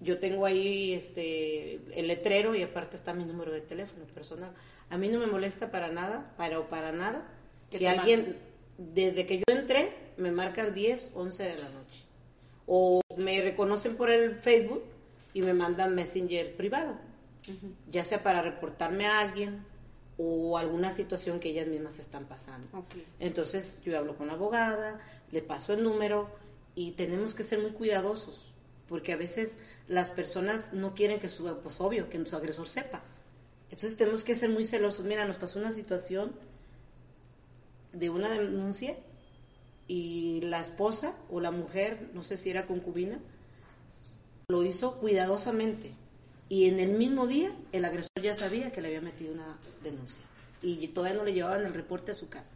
yo 0.00 0.18
tengo 0.20 0.46
ahí 0.46 0.92
este 0.92 1.80
el 1.98 2.06
letrero 2.06 2.54
y 2.54 2.62
aparte 2.62 2.94
está 2.94 3.14
mi 3.14 3.24
número 3.24 3.50
de 3.50 3.60
teléfono 3.60 4.04
personal. 4.06 4.52
A 4.90 4.96
mí 4.96 5.08
no 5.08 5.18
me 5.18 5.26
molesta 5.26 5.70
para 5.72 5.88
nada, 5.88 6.34
para 6.36 6.68
para 6.68 6.92
nada 6.92 7.26
que 7.70 7.88
alguien 7.88 8.36
desde 8.78 9.26
que 9.26 9.38
yo 9.38 9.44
entré 9.48 9.92
me 10.16 10.30
marcan 10.30 10.72
10, 10.72 11.12
11 11.14 11.42
de 11.42 11.56
la 11.56 11.68
noche. 11.70 12.04
O 12.66 13.00
me 13.16 13.42
reconocen 13.42 13.96
por 13.96 14.10
el 14.10 14.36
Facebook 14.36 14.82
y 15.34 15.42
me 15.42 15.52
mandan 15.52 15.94
Messenger 15.94 16.56
privado, 16.56 16.96
ya 17.90 18.04
sea 18.04 18.22
para 18.22 18.42
reportarme 18.42 19.06
a 19.06 19.20
alguien 19.20 19.64
o 20.16 20.58
alguna 20.58 20.90
situación 20.92 21.40
que 21.40 21.50
ellas 21.50 21.66
mismas 21.66 21.98
están 21.98 22.26
pasando. 22.26 22.84
Entonces 23.20 23.78
yo 23.84 23.96
hablo 23.98 24.16
con 24.16 24.28
la 24.28 24.34
abogada, 24.34 25.00
le 25.30 25.42
paso 25.42 25.72
el 25.72 25.82
número 25.82 26.28
y 26.74 26.92
tenemos 26.92 27.34
que 27.34 27.44
ser 27.44 27.60
muy 27.60 27.70
cuidadosos, 27.70 28.52
porque 28.88 29.12
a 29.12 29.16
veces 29.16 29.58
las 29.86 30.10
personas 30.10 30.72
no 30.72 30.94
quieren 30.94 31.20
que 31.20 31.28
su, 31.28 31.44
pues 31.62 31.80
obvio, 31.80 32.08
que 32.08 32.24
su 32.26 32.36
agresor 32.36 32.68
sepa. 32.68 33.02
Entonces 33.70 33.96
tenemos 33.96 34.24
que 34.24 34.34
ser 34.34 34.50
muy 34.50 34.64
celosos. 34.64 35.04
Mira, 35.04 35.24
nos 35.24 35.36
pasó 35.36 35.58
una 35.58 35.70
situación 35.70 36.32
de 37.92 38.10
una 38.10 38.28
denuncia 38.28 38.96
y 39.86 40.40
la 40.42 40.60
esposa 40.60 41.14
o 41.30 41.40
la 41.40 41.50
mujer, 41.50 42.10
no 42.14 42.22
sé 42.22 42.36
si 42.36 42.50
era 42.50 42.66
concubina, 42.66 43.18
lo 44.48 44.64
hizo 44.64 44.98
cuidadosamente. 44.98 45.92
Y 46.48 46.66
en 46.66 46.80
el 46.80 46.90
mismo 46.90 47.26
día 47.26 47.50
el 47.72 47.84
agresor 47.84 48.22
ya 48.22 48.34
sabía 48.34 48.72
que 48.72 48.80
le 48.80 48.88
había 48.88 49.00
metido 49.00 49.32
una 49.32 49.58
denuncia. 49.82 50.22
Y 50.62 50.88
todavía 50.88 51.18
no 51.18 51.24
le 51.24 51.34
llevaban 51.34 51.64
el 51.64 51.74
reporte 51.74 52.12
a 52.12 52.14
su 52.14 52.28
casa. 52.28 52.50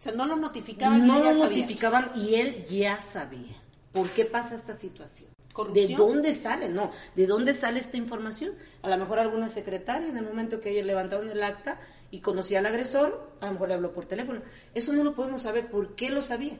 O 0.00 0.02
sea, 0.02 0.12
no 0.12 0.26
lo 0.26 0.36
notificaban. 0.36 1.06
No 1.06 1.18
lo 1.18 1.32
notificaban 1.32 2.12
y 2.14 2.34
él 2.34 2.64
ya 2.66 3.00
sabía. 3.00 3.56
¿Por 3.92 4.10
qué 4.10 4.24
pasa 4.24 4.54
esta 4.54 4.78
situación? 4.78 5.28
¿De 5.72 5.94
dónde 5.96 6.34
sale? 6.34 6.68
No, 6.68 6.90
¿de 7.14 7.26
dónde 7.26 7.54
sale 7.54 7.78
esta 7.78 7.96
información? 7.96 8.54
A 8.82 8.88
lo 8.88 8.98
mejor 8.98 9.20
alguna 9.20 9.48
secretaria 9.48 10.08
en 10.08 10.16
el 10.16 10.24
momento 10.24 10.60
que 10.60 10.70
ella 10.70 10.82
levantaron 10.82 11.30
el 11.30 11.42
acta 11.42 11.78
y 12.10 12.20
conocía 12.20 12.60
al 12.60 12.66
agresor, 12.66 13.30
a 13.40 13.46
lo 13.46 13.52
mejor 13.52 13.68
le 13.68 13.74
habló 13.74 13.92
por 13.92 14.06
teléfono. 14.06 14.42
Eso 14.74 14.92
no 14.92 15.04
lo 15.04 15.14
podemos 15.14 15.42
saber. 15.42 15.68
¿Por 15.68 15.94
qué 15.94 16.10
lo 16.10 16.22
sabía? 16.22 16.58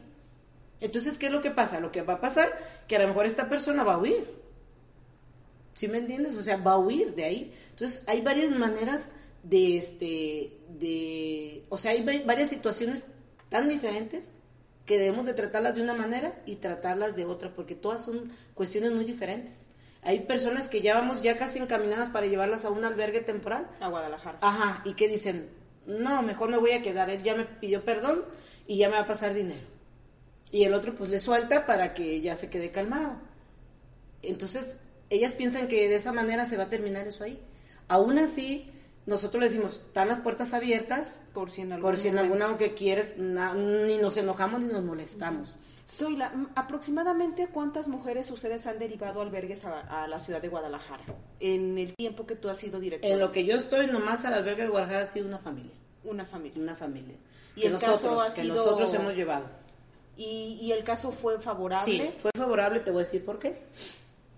Entonces, 0.81 1.17
¿qué 1.17 1.27
es 1.27 1.33
lo 1.33 1.41
que 1.41 1.51
pasa? 1.51 1.81
Lo 1.81 1.93
que 1.93 2.03
va 2.03 2.15
a 2.15 2.21
pasar, 2.21 2.49
que 2.89 2.97
a 2.97 2.99
lo 2.99 3.09
mejor 3.09 3.27
esta 3.27 3.49
persona 3.49 3.85
va 3.85 3.95
a 3.95 3.99
huir. 3.99 4.27
¿Sí 5.75 5.89
me 5.89 5.99
entiendes? 5.99 6.37
O 6.37 6.43
sea, 6.43 6.57
va 6.57 6.73
a 6.73 6.79
huir 6.79 7.15
de 7.15 7.25
ahí. 7.25 7.55
Entonces, 7.71 8.05
hay 8.09 8.21
varias 8.21 8.51
maneras 8.51 9.11
de, 9.43 9.77
este, 9.79 10.59
de, 10.69 11.65
o 11.69 11.79
sea, 11.79 11.93
hay 11.93 12.03
varias 12.03 12.49
situaciones 12.49 13.07
tan 13.49 13.69
diferentes 13.69 14.31
que 14.87 14.99
debemos 14.99 15.27
de 15.27 15.35
tratarlas 15.35 15.75
de 15.75 15.83
una 15.83 15.95
manera 15.95 16.43
y 16.47 16.57
tratarlas 16.57 17.17
de 17.17 17.25
otra, 17.25 17.55
porque 17.55 17.75
todas 17.75 18.05
son 18.05 18.33
cuestiones 18.55 18.93
muy 18.93 19.05
diferentes. 19.05 19.64
Hay 20.05 20.21
personas 20.21 20.69
que 20.69 20.83
ya 20.83 20.95
vamos 20.95 21.23
ya 21.23 21.37
casi 21.37 21.59
encaminadas 21.59 22.11
para 22.11 22.27
llevarlas 22.27 22.65
a 22.65 22.71
un 22.71 22.85
albergue 22.85 23.21
temporal. 23.21 23.69
A 23.81 23.89
Guadalajara. 23.89 24.39
Ajá, 24.43 24.83
y 24.85 24.95
que 24.95 25.09
dicen, 25.09 25.49
no, 25.87 26.23
mejor 26.23 26.51
me 26.51 26.59
voy 26.59 26.73
a 26.73 26.83
quedar, 26.83 27.11
él 27.11 27.23
ya 27.23 27.35
me 27.35 27.45
pidió 27.45 27.85
perdón 27.85 28.25
y 28.67 28.77
ya 28.77 28.89
me 28.89 28.97
va 28.97 29.03
a 29.03 29.07
pasar 29.07 29.35
dinero. 29.35 29.67
Y 30.51 30.65
el 30.65 30.75
otro 30.75 30.95
pues 30.95 31.11
le 31.11 31.19
suelta 31.19 31.67
para 31.67 31.95
que 31.95 32.21
ya 32.21 32.37
se 32.37 32.51
quede 32.51 32.71
calmado. 32.71 33.17
Entonces, 34.23 34.81
ellas 35.11 35.33
piensan 35.33 35.69
que 35.69 35.89
de 35.89 35.97
esa 35.97 36.13
manera 36.13 36.47
se 36.47 36.57
va 36.57 36.65
a 36.65 36.69
terminar 36.69 37.07
eso 37.07 37.25
ahí. 37.25 37.41
Aún 37.89 38.19
así, 38.19 38.71
nosotros 39.07 39.43
le 39.43 39.49
decimos, 39.49 39.85
están 39.87 40.09
las 40.09 40.21
puertas 40.21 40.55
abiertas, 40.55 41.23
por 41.33 41.51
si 41.51 41.63
en 41.63 41.73
algún, 41.73 41.91
por 41.91 41.99
si 41.99 42.09
en 42.09 42.19
alguna 42.19 42.57
que 42.57 42.75
quieres, 42.75 43.19
ni 43.19 43.99
nos 43.99 44.17
enojamos 44.17 44.61
ni 44.61 44.73
nos 44.73 44.85
molestamos. 44.85 45.55
Soy 45.87 46.17
la, 46.17 46.33
aproximadamente 46.55 47.49
cuántas 47.49 47.89
mujeres 47.89 48.31
ustedes 48.31 48.67
han 48.67 48.79
derivado 48.79 49.21
albergues 49.21 49.65
a, 49.65 50.07
la 50.09 50.19
ciudad 50.19 50.41
de 50.41 50.49
Guadalajara 50.49 51.05
en 51.41 51.77
el 51.79 51.95
tiempo 51.95 52.27
que 52.27 52.37
tú 52.37 52.49
has 52.49 52.59
sido 52.59 52.81
director. 52.81 53.11
En 53.11 53.19
lo 53.19 53.33
que 53.33 53.45
yo 53.45 53.57
estoy 53.57 53.87
nomás 53.87 54.25
al 54.25 54.35
albergue 54.35 54.63
de 54.63 54.69
Guadalajara 54.69 55.05
ha 55.05 55.07
sido 55.07 55.27
una 55.27 55.39
familia. 55.39 55.73
Una 56.05 56.25
familia. 56.25 56.63
Una 56.63 56.75
familia. 56.75 57.17
Y 57.57 57.67
el 57.67 57.73
nosotros, 57.73 58.01
caso 58.01 58.21
ha 58.21 58.35
que 58.35 58.45
nosotros 58.45 58.93
hemos 58.95 59.15
llevado. 59.15 59.47
¿Y, 60.17 60.59
¿Y, 60.63 60.73
el 60.73 60.85
caso 60.85 61.13
fue 61.13 61.41
favorable? 61.41 61.85
Sí, 61.85 62.13
fue 62.17 62.31
favorable, 62.37 62.81
te 62.81 62.91
voy 62.91 63.03
a 63.03 63.05
decir 63.05 63.25
por 63.25 63.39
qué. 63.39 63.63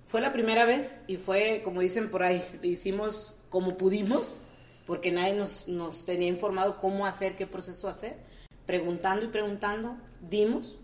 Fue 0.07 0.21
la 0.21 0.33
primera 0.33 0.65
vez 0.65 1.03
y 1.07 1.17
fue, 1.17 1.63
como 1.65 1.81
dicen 1.81 2.11
por 2.11 2.23
ahí, 2.23 2.43
hicimos 2.63 3.39
como 3.51 3.77
pudimos 3.77 4.47
porque 4.87 5.11
nadie 5.11 5.35
nos, 5.35 5.69
nos 5.69 6.05
tenía 6.05 6.29
informado 6.29 6.77
cómo 6.77 7.07
hacer, 7.07 7.37
qué 7.37 7.47
proceso 7.47 7.89
hacer. 7.89 8.17
Preguntando 8.65 9.27
y 9.27 9.29
preguntando, 9.29 9.97
dimos. 10.21 10.79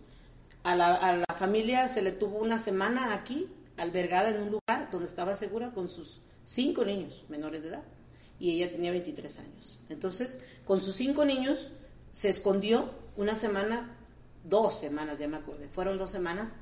A 0.63 0.77
la, 0.77 0.95
a 0.95 1.17
la 1.17 1.35
familia 1.35 1.89
se 1.89 2.03
le 2.03 2.13
tuvo 2.13 2.39
una 2.39 2.59
semana 2.59 3.15
aquí, 3.15 3.49
albergada 3.77 4.31
en 4.31 4.43
un 4.43 4.51
lugar 4.51 4.91
donde 4.91 5.07
estaba 5.07 5.35
segura 5.37 5.73
con 5.73 5.89
sus 5.89 6.21
cinco 6.45 6.85
niños 6.85 7.25
menores 7.29 7.63
de 7.63 7.71
edad. 7.71 7.83
Y 8.39 8.53
ella 8.53 8.73
tenía 8.73 8.91
23 8.91 9.39
años. 9.39 9.81
Entonces, 9.89 10.43
con 10.65 10.81
sus 10.81 10.97
cinco 10.97 11.25
niños, 11.25 11.71
se 12.13 12.29
escondió 12.29 12.91
una 13.17 13.37
semana, 13.37 13.97
dos 14.45 14.79
semanas, 14.79 15.19
ya 15.19 15.29
me 15.29 15.37
acordé, 15.37 15.69
fueron 15.69 15.99
dos 15.99 16.11
semanas. 16.11 16.55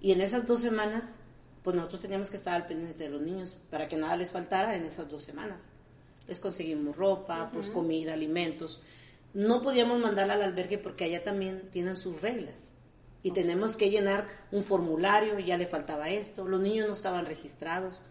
Y 0.00 0.12
en 0.12 0.20
esas 0.20 0.46
dos 0.46 0.60
semanas, 0.60 1.16
pues 1.62 1.76
nosotros 1.76 2.02
teníamos 2.02 2.30
que 2.30 2.36
estar 2.36 2.54
al 2.54 2.66
pendiente 2.66 3.04
de 3.04 3.10
los 3.10 3.20
niños 3.20 3.56
para 3.70 3.88
que 3.88 3.96
nada 3.96 4.16
les 4.16 4.32
faltara 4.32 4.76
en 4.76 4.84
esas 4.84 5.08
dos 5.10 5.22
semanas 5.22 5.62
les 6.28 6.40
conseguimos 6.40 6.96
ropa, 6.96 7.50
pues 7.52 7.68
comida, 7.68 8.12
alimentos. 8.12 8.80
No 9.34 9.62
podíamos 9.62 10.00
mandarla 10.00 10.34
al 10.34 10.42
albergue 10.42 10.78
porque 10.78 11.04
allá 11.04 11.22
también 11.22 11.68
tienen 11.70 11.96
sus 11.96 12.20
reglas. 12.20 12.65
Y 13.26 13.32
tenemos 13.32 13.76
que 13.76 13.90
llenar 13.90 14.28
un 14.52 14.62
formulario, 14.62 15.36
ya 15.40 15.58
le 15.58 15.66
faltaba 15.66 16.08
esto, 16.08 16.46
los 16.46 16.60
niños 16.60 16.86
no 16.86 16.92
estaban 16.92 17.26
registrados, 17.26 18.04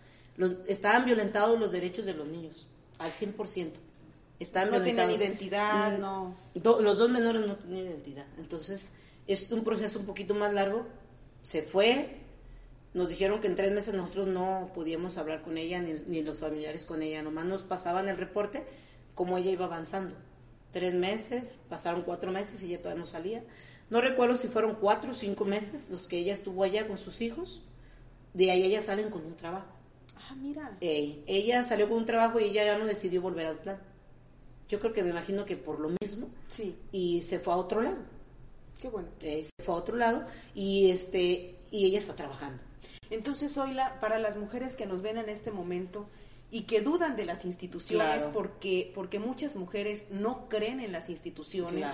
estaban 0.67 1.06
violentados 1.06 1.58
los 1.58 1.71
derechos 1.71 2.06
de 2.06 2.13
los 2.13 2.28
niños, 2.28 2.67
al 2.99 3.12
100%. 3.13 3.80
Estaban 4.41 4.71
no 4.71 4.84
tenían 4.84 5.10
identidad, 5.10 5.97
mm, 5.97 6.01
no. 6.01 6.36
los 6.62 6.97
dos 6.97 7.10
menores 7.10 7.47
no 7.47 7.56
tenían 7.56 7.86
identidad. 7.86 8.25
Entonces, 8.38 8.91
es 9.25 9.54
un 9.54 9.63
proceso 9.63 9.99
un 9.99 10.06
poquito 10.06 10.36
más 10.36 10.54
largo. 10.54 10.86
Se 11.43 11.62
fue, 11.62 12.17
nos 12.93 13.08
dijeron 13.08 13.39
que 13.39 13.47
en 13.47 13.56
tres 13.56 13.71
meses 13.71 13.93
nosotros 13.93 14.28
no 14.28 14.69
podíamos 14.75 15.17
hablar 15.17 15.43
con 15.43 15.58
ella 15.58 15.80
ni, 15.80 16.23
los 16.23 16.39
familiares 16.39 16.84
con 16.84 17.01
ella, 17.01 17.21
nomás 17.21 17.45
nos 17.45 17.63
pasaban 17.63 18.10
el 18.10 18.17
reporte 18.17 18.65
como 19.13 19.38
ella 19.38 19.51
iba 19.51 19.63
avanzando. 19.63 20.13
Tres 20.73 20.93
meses, 20.93 21.58
pasaron 21.69 22.01
cuatro 22.01 22.34
meses 22.34 22.62
y 22.63 22.65
ella 22.65 22.82
todavía 22.82 22.99
no 22.99 23.08
salía. 23.08 23.43
No 23.89 24.01
recuerdo 24.01 24.37
si 24.37 24.47
fueron 24.47 24.75
cuatro 24.75 25.11
o 25.11 25.13
cinco 25.13 25.45
meses 25.45 25.89
los 25.89 26.07
que 26.07 26.17
ella 26.17 26.33
estuvo 26.33 26.63
allá 26.63 26.87
con 26.87 26.97
sus 26.97 27.21
hijos. 27.21 27.61
De 28.33 28.51
ahí 28.51 28.63
ella 28.63 28.81
salen 28.81 29.09
con 29.09 29.25
un 29.25 29.35
trabajo. 29.35 29.67
Ah, 30.17 30.35
mira. 30.35 30.75
ella 30.81 31.63
salió 31.63 31.87
con 31.87 31.99
un 31.99 32.05
trabajo 32.05 32.39
y 32.39 32.45
ella 32.45 32.65
ya 32.65 32.77
no 32.77 32.85
decidió 32.85 33.21
volver 33.21 33.45
al 33.45 33.59
plan. 33.59 33.79
Yo 34.67 34.79
creo 34.79 34.93
que 34.93 35.03
me 35.03 35.11
imagino 35.11 35.45
que 35.45 35.55
por 35.55 35.79
lo 35.79 35.89
mismo. 36.01 36.27
Sí. 36.47 36.75
Y 36.91 37.21
se 37.21 37.39
fue 37.39 37.53
a 37.53 37.57
otro 37.57 37.81
lado. 37.81 37.99
Qué 38.81 38.89
bueno. 38.89 39.07
se 39.19 39.47
fue 39.63 39.75
a 39.75 39.77
otro 39.77 39.95
lado 39.95 40.25
y 40.53 40.89
este 40.89 41.55
y 41.71 41.85
ella 41.85 41.99
está 41.99 42.15
trabajando. 42.15 42.61
Entonces, 43.09 43.57
hoy 43.57 43.75
para 44.01 44.17
las 44.19 44.37
mujeres 44.37 44.75
que 44.75 44.85
nos 44.85 45.01
ven 45.01 45.17
en 45.17 45.29
este 45.29 45.51
momento 45.51 46.07
y 46.51 46.63
que 46.63 46.81
dudan 46.81 47.15
de 47.15 47.25
las 47.25 47.45
instituciones 47.45 48.25
porque, 48.25 48.91
porque 48.95 49.19
muchas 49.19 49.55
mujeres 49.55 50.05
no 50.09 50.47
creen 50.49 50.79
en 50.79 50.91
las 50.91 51.09
instituciones, 51.09 51.85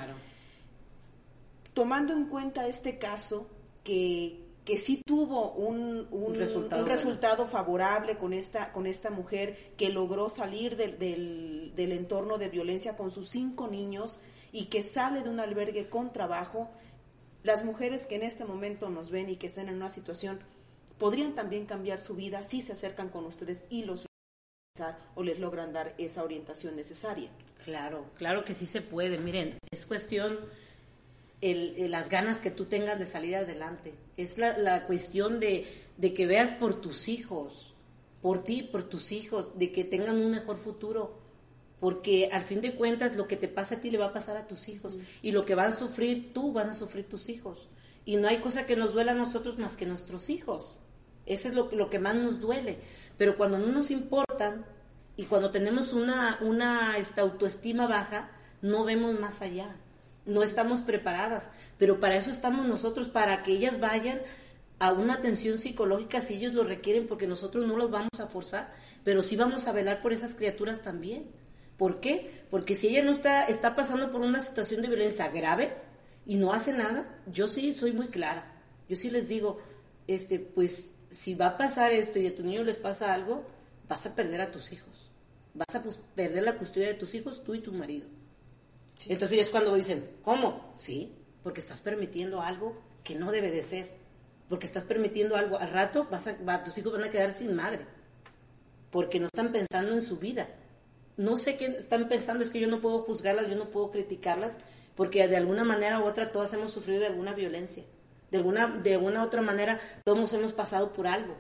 tomando 1.74 2.14
en 2.14 2.26
cuenta 2.26 2.68
este 2.68 2.98
caso 2.98 3.50
que, 3.84 4.40
que 4.66 4.78
sí 4.78 5.02
tuvo 5.06 5.52
un, 5.54 6.08
un, 6.12 6.36
resultado, 6.36 7.48
favorable 7.48 8.18
con 8.18 8.34
esta, 8.34 8.72
con 8.72 8.86
esta 8.86 9.10
mujer 9.10 9.74
que 9.78 9.90
logró 9.90 10.30
salir 10.30 10.78
del, 10.78 11.74
del 11.76 11.92
entorno 11.92 12.38
de 12.38 12.50
violencia 12.50 12.98
con 12.98 13.12
sus 13.12 13.30
cinco 13.30 13.68
niños 13.68 14.20
y 14.52 14.66
que 14.66 14.84
sale 14.84 15.24
de 15.24 15.30
un 15.30 15.40
albergue 15.40 15.90
con 15.90 16.12
trabajo, 16.12 16.70
las 17.44 17.64
mujeres 17.66 18.06
que 18.06 18.16
en 18.16 18.24
este 18.24 18.46
momento 18.46 18.90
nos 18.90 19.10
ven 19.10 19.30
y 19.30 19.38
que 19.38 19.48
están 19.48 19.70
en 19.70 19.76
una 19.76 19.90
situación 19.90 20.40
podrían 20.98 21.34
también 21.34 21.66
cambiar 21.66 22.00
su 22.00 22.16
vida 22.16 22.44
si 22.44 22.62
se 22.62 22.74
acercan 22.74 23.10
con 23.10 23.26
ustedes 23.26 23.66
y 23.70 23.86
los 23.86 24.06
o 25.16 25.24
les 25.24 25.40
logran 25.40 25.74
dar 25.74 25.94
esa 25.98 26.24
orientación 26.24 26.76
necesaria. 26.76 27.30
Claro, 27.64 28.06
claro 28.18 28.46
que 28.46 28.54
sí 28.54 28.66
se 28.66 28.82
puede. 28.82 29.18
Miren, 29.18 29.58
es 29.70 29.86
cuestión 29.86 30.40
el, 31.42 31.90
las 31.90 32.10
ganas 32.10 32.40
que 32.40 32.52
tú 32.52 32.66
tengas 32.66 33.00
de 33.00 33.06
salir 33.06 33.36
adelante. 33.36 33.96
Es 34.16 34.38
la, 34.38 34.58
la 34.58 34.86
cuestión 34.86 35.40
de, 35.40 35.68
de, 35.98 36.14
que 36.14 36.28
veas 36.28 36.54
por 36.54 36.80
tus 36.80 37.08
hijos, 37.08 37.74
por 38.22 38.44
ti, 38.44 38.62
por 38.64 38.84
tus 38.84 39.12
hijos, 39.12 39.58
de 39.58 39.72
que 39.72 39.84
tengan 39.84 40.18
un 40.18 40.32
mejor 40.32 40.58
futuro. 40.58 41.20
Porque 41.80 42.30
al 42.32 42.44
fin 42.44 42.62
de 42.62 42.76
cuentas 42.76 43.16
lo 43.16 43.28
que 43.28 43.38
te 43.38 43.48
pasa 43.48 43.76
a 43.76 43.82
ti 43.82 43.90
le 43.90 43.98
va 43.98 44.06
a 44.08 44.14
pasar 44.14 44.38
a 44.38 44.48
tus 44.48 44.70
hijos. 44.70 44.98
Mm. 44.98 45.02
Y 45.24 45.32
lo 45.32 45.46
que 45.46 45.56
van 45.56 45.72
a 45.72 45.76
sufrir 45.76 46.32
tú, 46.32 46.54
van 46.54 46.70
a 46.70 46.76
sufrir 46.76 47.10
tus 47.10 47.28
hijos. 47.28 47.70
Y 48.06 48.18
no 48.18 48.28
hay 48.28 48.38
cosa 48.38 48.68
que 48.68 48.76
nos 48.76 48.94
duela 48.94 49.14
a 49.14 49.16
nosotros 49.16 49.58
más 49.58 49.76
que 49.76 49.88
nuestros 49.88 50.30
hijos. 50.30 50.80
Eso 51.26 51.48
es 51.50 51.56
lo, 51.56 51.70
lo 51.72 51.90
que 51.90 52.00
más 52.00 52.16
nos 52.16 52.40
duele. 52.40 52.78
Pero 53.18 53.36
cuando 53.36 53.58
no 53.58 53.68
nos 53.68 53.90
importan 53.90 54.66
y 55.16 55.26
cuando 55.26 55.50
tenemos 55.50 55.94
una, 55.94 56.38
una 56.42 56.98
esta 56.98 57.22
autoestima 57.22 57.88
baja, 57.88 58.32
no 58.62 58.84
vemos 58.84 59.20
más 59.20 59.42
allá. 59.42 59.76
No 60.32 60.44
estamos 60.44 60.82
preparadas. 60.82 61.50
Pero 61.78 62.00
para 62.00 62.16
eso 62.16 62.32
estamos 62.32 62.66
nosotros, 62.66 63.10
para 63.10 63.44
que 63.44 63.52
ellas 63.52 63.80
vayan 63.80 64.22
a 64.80 64.94
una 64.94 65.14
atención 65.14 65.58
psicológica 65.58 66.22
si 66.22 66.36
ellos 66.36 66.54
lo 66.54 66.64
requieren, 66.64 67.08
porque 67.08 67.28
nosotros 67.28 67.68
no 67.68 67.78
los 67.78 67.92
vamos 67.92 68.20
a 68.20 68.28
forzar, 68.28 68.74
pero 69.04 69.22
sí 69.22 69.36
vamos 69.36 69.68
a 69.68 69.74
velar 69.74 70.02
por 70.02 70.14
esas 70.14 70.34
criaturas 70.34 70.82
también. 70.82 71.30
¿Por 71.78 72.00
qué? 72.00 72.46
Porque 72.50 72.76
si 72.76 72.88
ella 72.88 73.04
no 73.04 73.12
está, 73.12 73.46
está 73.46 73.76
pasando 73.76 74.10
por 74.10 74.22
una 74.22 74.42
situación 74.42 74.82
de 74.82 74.88
violencia 74.88 75.28
grave 75.28 75.74
y 76.26 76.38
no 76.38 76.54
hace 76.54 76.74
nada, 76.74 77.20
yo 77.32 77.48
sí 77.48 77.74
soy 77.74 77.92
muy 77.92 78.08
clara. 78.08 78.54
Yo 78.88 78.96
sí 78.96 79.10
les 79.10 79.28
digo, 79.28 79.60
este, 80.08 80.40
pues 80.40 80.92
si 81.12 81.36
va 81.36 81.48
a 81.48 81.58
pasar 81.58 81.92
esto 81.92 82.20
y 82.20 82.28
a 82.28 82.36
tu 82.36 82.44
niño 82.44 82.64
les 82.64 82.78
pasa 82.78 83.14
algo, 83.14 83.46
vas 83.88 84.06
a 84.06 84.16
perder 84.16 84.42
a 84.42 84.52
tus 84.52 84.72
hijos. 84.72 85.12
Vas 85.54 85.76
a 85.76 85.84
pues, 85.84 86.00
perder 86.16 86.44
la 86.44 86.58
custodia 86.58 86.88
de 86.88 86.94
tus 86.94 87.14
hijos, 87.14 87.44
tú 87.44 87.54
y 87.54 87.60
tu 87.60 87.74
marido. 87.74 88.08
Entonces 89.08 89.40
es 89.40 89.50
cuando 89.50 89.74
dicen, 89.76 90.10
¿cómo? 90.24 90.74
Sí, 90.76 91.16
porque 91.44 91.60
estás 91.60 91.82
permitiendo 91.82 92.42
algo 92.42 92.76
que 93.04 93.16
no 93.16 93.32
debe 93.32 93.52
de 93.52 93.64
ser. 93.64 93.90
Porque 94.50 94.66
estás 94.66 94.84
permitiendo 94.84 95.36
algo. 95.36 95.58
Al 95.58 95.70
rato 95.70 96.08
vas 96.12 96.28
a, 96.28 96.64
tus 96.64 96.78
hijos 96.78 96.94
van 96.94 97.04
a 97.04 97.10
quedar 97.10 97.34
sin 97.34 97.56
madre. 97.56 97.86
Porque 98.90 99.20
no 99.20 99.28
están 99.28 99.52
pensando 99.52 99.94
en 99.94 100.04
su 100.04 100.18
vida. 100.18 100.50
No 101.18 101.38
sé 101.38 101.58
qué 101.58 101.66
están 101.66 102.10
pensando, 102.10 102.44
es 102.44 102.50
que 102.50 102.60
yo 102.60 102.68
no 102.68 102.82
puedo 102.82 103.00
juzgarlas, 103.00 103.48
yo 103.48 103.56
no 103.56 103.70
puedo 103.70 103.92
criticarlas, 103.92 104.58
porque 104.96 105.28
de 105.28 105.38
alguna 105.38 105.64
manera 105.64 106.00
u 106.00 106.06
otra 106.06 106.32
todas 106.32 106.54
hemos 106.54 106.72
sufrido 106.72 107.02
de 107.02 107.08
alguna 107.08 107.34
violencia 107.34 107.84
de 108.32 108.38
alguna, 108.38 108.68
de 108.68 108.98
una 108.98 109.24
otra 109.24 109.42
manera 109.42 109.80
todos 110.04 110.34
hemos 110.34 110.54
pasado 110.54 110.94
por 110.94 111.06
algo. 111.06 111.36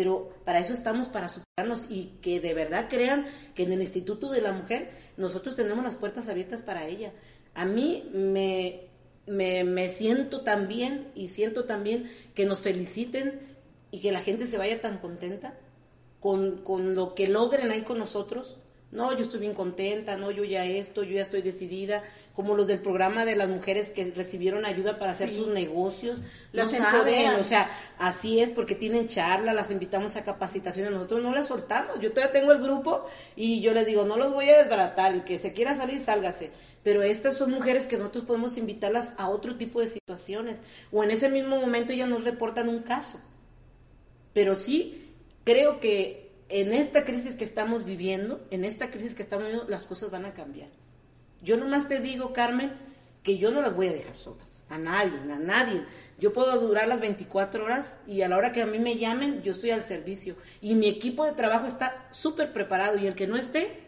Pero 0.00 0.30
para 0.46 0.60
eso 0.60 0.72
estamos, 0.72 1.08
para 1.08 1.28
superarnos 1.28 1.84
y 1.90 2.14
que 2.22 2.40
de 2.40 2.54
verdad 2.54 2.86
crean 2.88 3.26
que 3.54 3.64
en 3.64 3.72
el 3.72 3.82
Instituto 3.82 4.30
de 4.30 4.40
la 4.40 4.50
Mujer 4.50 4.88
nosotros 5.18 5.56
tenemos 5.56 5.84
las 5.84 5.94
puertas 5.94 6.26
abiertas 6.30 6.62
para 6.62 6.86
ella. 6.86 7.12
A 7.52 7.66
mí 7.66 8.08
me, 8.14 8.88
me, 9.26 9.62
me 9.64 9.90
siento 9.90 10.40
también 10.40 11.08
y 11.14 11.28
siento 11.28 11.66
también 11.66 12.10
que 12.34 12.46
nos 12.46 12.60
feliciten 12.60 13.40
y 13.90 14.00
que 14.00 14.10
la 14.10 14.22
gente 14.22 14.46
se 14.46 14.56
vaya 14.56 14.80
tan 14.80 14.96
contenta 14.96 15.52
con, 16.18 16.62
con 16.62 16.94
lo 16.94 17.14
que 17.14 17.28
logren 17.28 17.70
ahí 17.70 17.82
con 17.82 17.98
nosotros. 17.98 18.56
No, 18.90 19.12
yo 19.12 19.24
estoy 19.24 19.40
bien 19.40 19.52
contenta, 19.52 20.16
no, 20.16 20.30
yo 20.30 20.44
ya 20.44 20.64
esto, 20.64 21.02
yo 21.02 21.12
ya 21.12 21.22
estoy 21.22 21.42
decidida, 21.42 22.02
como 22.40 22.54
los 22.54 22.66
del 22.66 22.78
programa 22.78 23.26
de 23.26 23.36
las 23.36 23.50
mujeres 23.50 23.90
que 23.90 24.10
recibieron 24.16 24.64
ayuda 24.64 24.98
para 24.98 25.12
hacer 25.12 25.28
sus 25.28 25.48
negocios, 25.48 26.22
las 26.52 26.70
saben, 26.70 27.32
o 27.38 27.44
sea, 27.44 27.70
así 27.98 28.40
es 28.40 28.48
porque 28.48 28.74
tienen 28.74 29.08
charla, 29.08 29.52
las 29.52 29.70
invitamos 29.70 30.16
a 30.16 30.24
capacitaciones, 30.24 30.90
nosotros 30.90 31.22
no 31.22 31.34
las 31.34 31.48
soltamos, 31.48 32.00
yo 32.00 32.12
todavía 32.12 32.32
tengo 32.32 32.52
el 32.52 32.62
grupo 32.62 33.04
y 33.36 33.60
yo 33.60 33.74
les 33.74 33.84
digo, 33.84 34.06
no 34.06 34.16
los 34.16 34.32
voy 34.32 34.48
a 34.48 34.56
desbaratar, 34.56 35.12
el 35.12 35.22
que 35.22 35.36
se 35.36 35.52
quiera 35.52 35.76
salir, 35.76 36.00
sálgase, 36.00 36.50
pero 36.82 37.02
estas 37.02 37.36
son 37.36 37.50
mujeres 37.50 37.86
que 37.86 37.98
nosotros 37.98 38.24
podemos 38.24 38.56
invitarlas 38.56 39.10
a 39.18 39.28
otro 39.28 39.56
tipo 39.56 39.82
de 39.82 39.88
situaciones, 39.88 40.60
o 40.90 41.04
en 41.04 41.10
ese 41.10 41.28
mismo 41.28 41.58
momento 41.58 41.92
ya 41.92 42.06
nos 42.06 42.24
reportan 42.24 42.70
un 42.70 42.80
caso, 42.80 43.20
pero 44.32 44.54
sí 44.54 45.10
creo 45.44 45.78
que 45.78 46.30
en 46.48 46.72
esta 46.72 47.04
crisis 47.04 47.34
que 47.34 47.44
estamos 47.44 47.84
viviendo, 47.84 48.40
en 48.50 48.64
esta 48.64 48.90
crisis 48.90 49.14
que 49.14 49.22
estamos 49.22 49.44
viviendo, 49.44 49.68
las 49.68 49.84
cosas 49.84 50.10
van 50.10 50.24
a 50.24 50.32
cambiar. 50.32 50.70
Yo 51.42 51.56
nomás 51.56 51.88
te 51.88 52.00
digo, 52.00 52.32
Carmen, 52.32 52.72
que 53.22 53.38
yo 53.38 53.50
no 53.50 53.62
las 53.62 53.74
voy 53.74 53.88
a 53.88 53.92
dejar 53.92 54.16
solas, 54.16 54.64
a 54.68 54.78
nadie, 54.78 55.18
a 55.18 55.38
nadie. 55.38 55.82
Yo 56.18 56.32
puedo 56.32 56.58
durar 56.58 56.88
las 56.88 57.00
24 57.00 57.64
horas 57.64 57.98
y 58.06 58.22
a 58.22 58.28
la 58.28 58.36
hora 58.36 58.52
que 58.52 58.62
a 58.62 58.66
mí 58.66 58.78
me 58.78 58.96
llamen, 58.96 59.42
yo 59.42 59.52
estoy 59.52 59.70
al 59.70 59.82
servicio. 59.82 60.36
Y 60.60 60.74
mi 60.74 60.88
equipo 60.88 61.24
de 61.24 61.32
trabajo 61.32 61.66
está 61.66 62.08
súper 62.10 62.52
preparado 62.52 62.98
y 62.98 63.06
el 63.06 63.14
que 63.14 63.26
no 63.26 63.36
esté, 63.36 63.80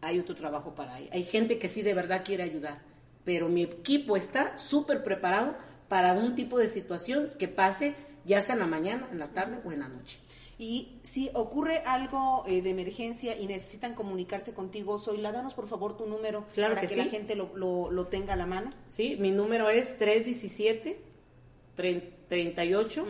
hay 0.00 0.18
otro 0.18 0.34
trabajo 0.34 0.74
para 0.74 0.94
ahí. 0.94 1.08
Hay 1.12 1.24
gente 1.24 1.58
que 1.58 1.68
sí 1.68 1.82
de 1.82 1.94
verdad 1.94 2.22
quiere 2.24 2.42
ayudar, 2.42 2.80
pero 3.24 3.48
mi 3.48 3.62
equipo 3.62 4.16
está 4.16 4.58
súper 4.58 5.02
preparado 5.02 5.54
para 5.88 6.12
un 6.12 6.34
tipo 6.34 6.58
de 6.58 6.68
situación 6.68 7.30
que 7.38 7.48
pase 7.48 7.94
ya 8.24 8.42
sea 8.42 8.54
en 8.54 8.60
la 8.60 8.66
mañana, 8.66 9.08
en 9.10 9.18
la 9.18 9.28
tarde 9.28 9.58
o 9.64 9.72
en 9.72 9.80
la 9.80 9.88
noche. 9.88 10.18
Y 10.62 11.00
si 11.02 11.28
ocurre 11.34 11.78
algo 11.78 12.44
eh, 12.46 12.62
de 12.62 12.70
emergencia 12.70 13.36
y 13.36 13.48
necesitan 13.48 13.96
comunicarse 13.96 14.54
contigo, 14.54 14.96
Zoila, 14.96 15.32
danos 15.32 15.54
por 15.54 15.66
favor 15.66 15.96
tu 15.96 16.06
número 16.06 16.46
claro 16.54 16.76
para 16.76 16.86
que, 16.86 16.94
la 16.94 17.06
gente 17.06 17.34
lo, 17.34 17.90
lo, 17.90 18.06
tenga 18.06 18.34
a 18.34 18.36
la 18.36 18.46
mano. 18.46 18.70
Sí, 18.86 19.16
mi 19.18 19.32
número 19.32 19.70
es 19.70 19.98
317 19.98 21.00
38 21.74 23.08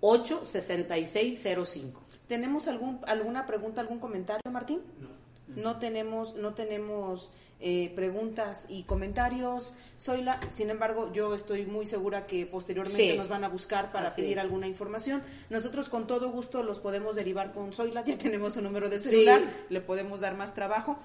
86605. 0.00 2.02
¿Tenemos 2.26 2.68
algún, 2.68 3.00
alguna 3.06 3.46
pregunta, 3.46 3.80
algún 3.80 3.98
comentario, 3.98 4.52
Martín? 4.52 4.82
No. 5.00 5.08
No 5.56 5.78
tenemos, 5.78 6.34
no 6.34 6.52
tenemos 6.52 7.32
eh, 7.60 7.92
preguntas 7.94 8.66
y 8.68 8.84
comentarios. 8.84 9.74
Soy 9.98 10.22
la, 10.22 10.40
sin 10.50 10.70
embargo, 10.70 11.12
yo 11.12 11.34
estoy 11.34 11.66
muy 11.66 11.84
segura 11.84 12.26
que 12.26 12.46
posteriormente 12.46 13.16
nos 13.18 13.28
van 13.28 13.44
a 13.44 13.48
buscar 13.48 13.92
para 13.92 14.14
pedir 14.14 14.40
alguna 14.40 14.66
información. 14.66 15.22
Nosotros 15.50 15.90
con 15.90 16.06
todo 16.06 16.30
gusto 16.30 16.62
los 16.62 16.78
podemos 16.78 17.16
derivar 17.16 17.52
con 17.52 17.74
Zoila, 17.74 18.02
ya 18.04 18.16
tenemos 18.16 18.56
un 18.56 18.64
número 18.64 18.88
de 18.88 18.98
celular, 18.98 19.42
le 19.68 19.80
podemos 19.82 20.20
dar 20.20 20.36
más 20.36 20.54
trabajo. 20.54 20.98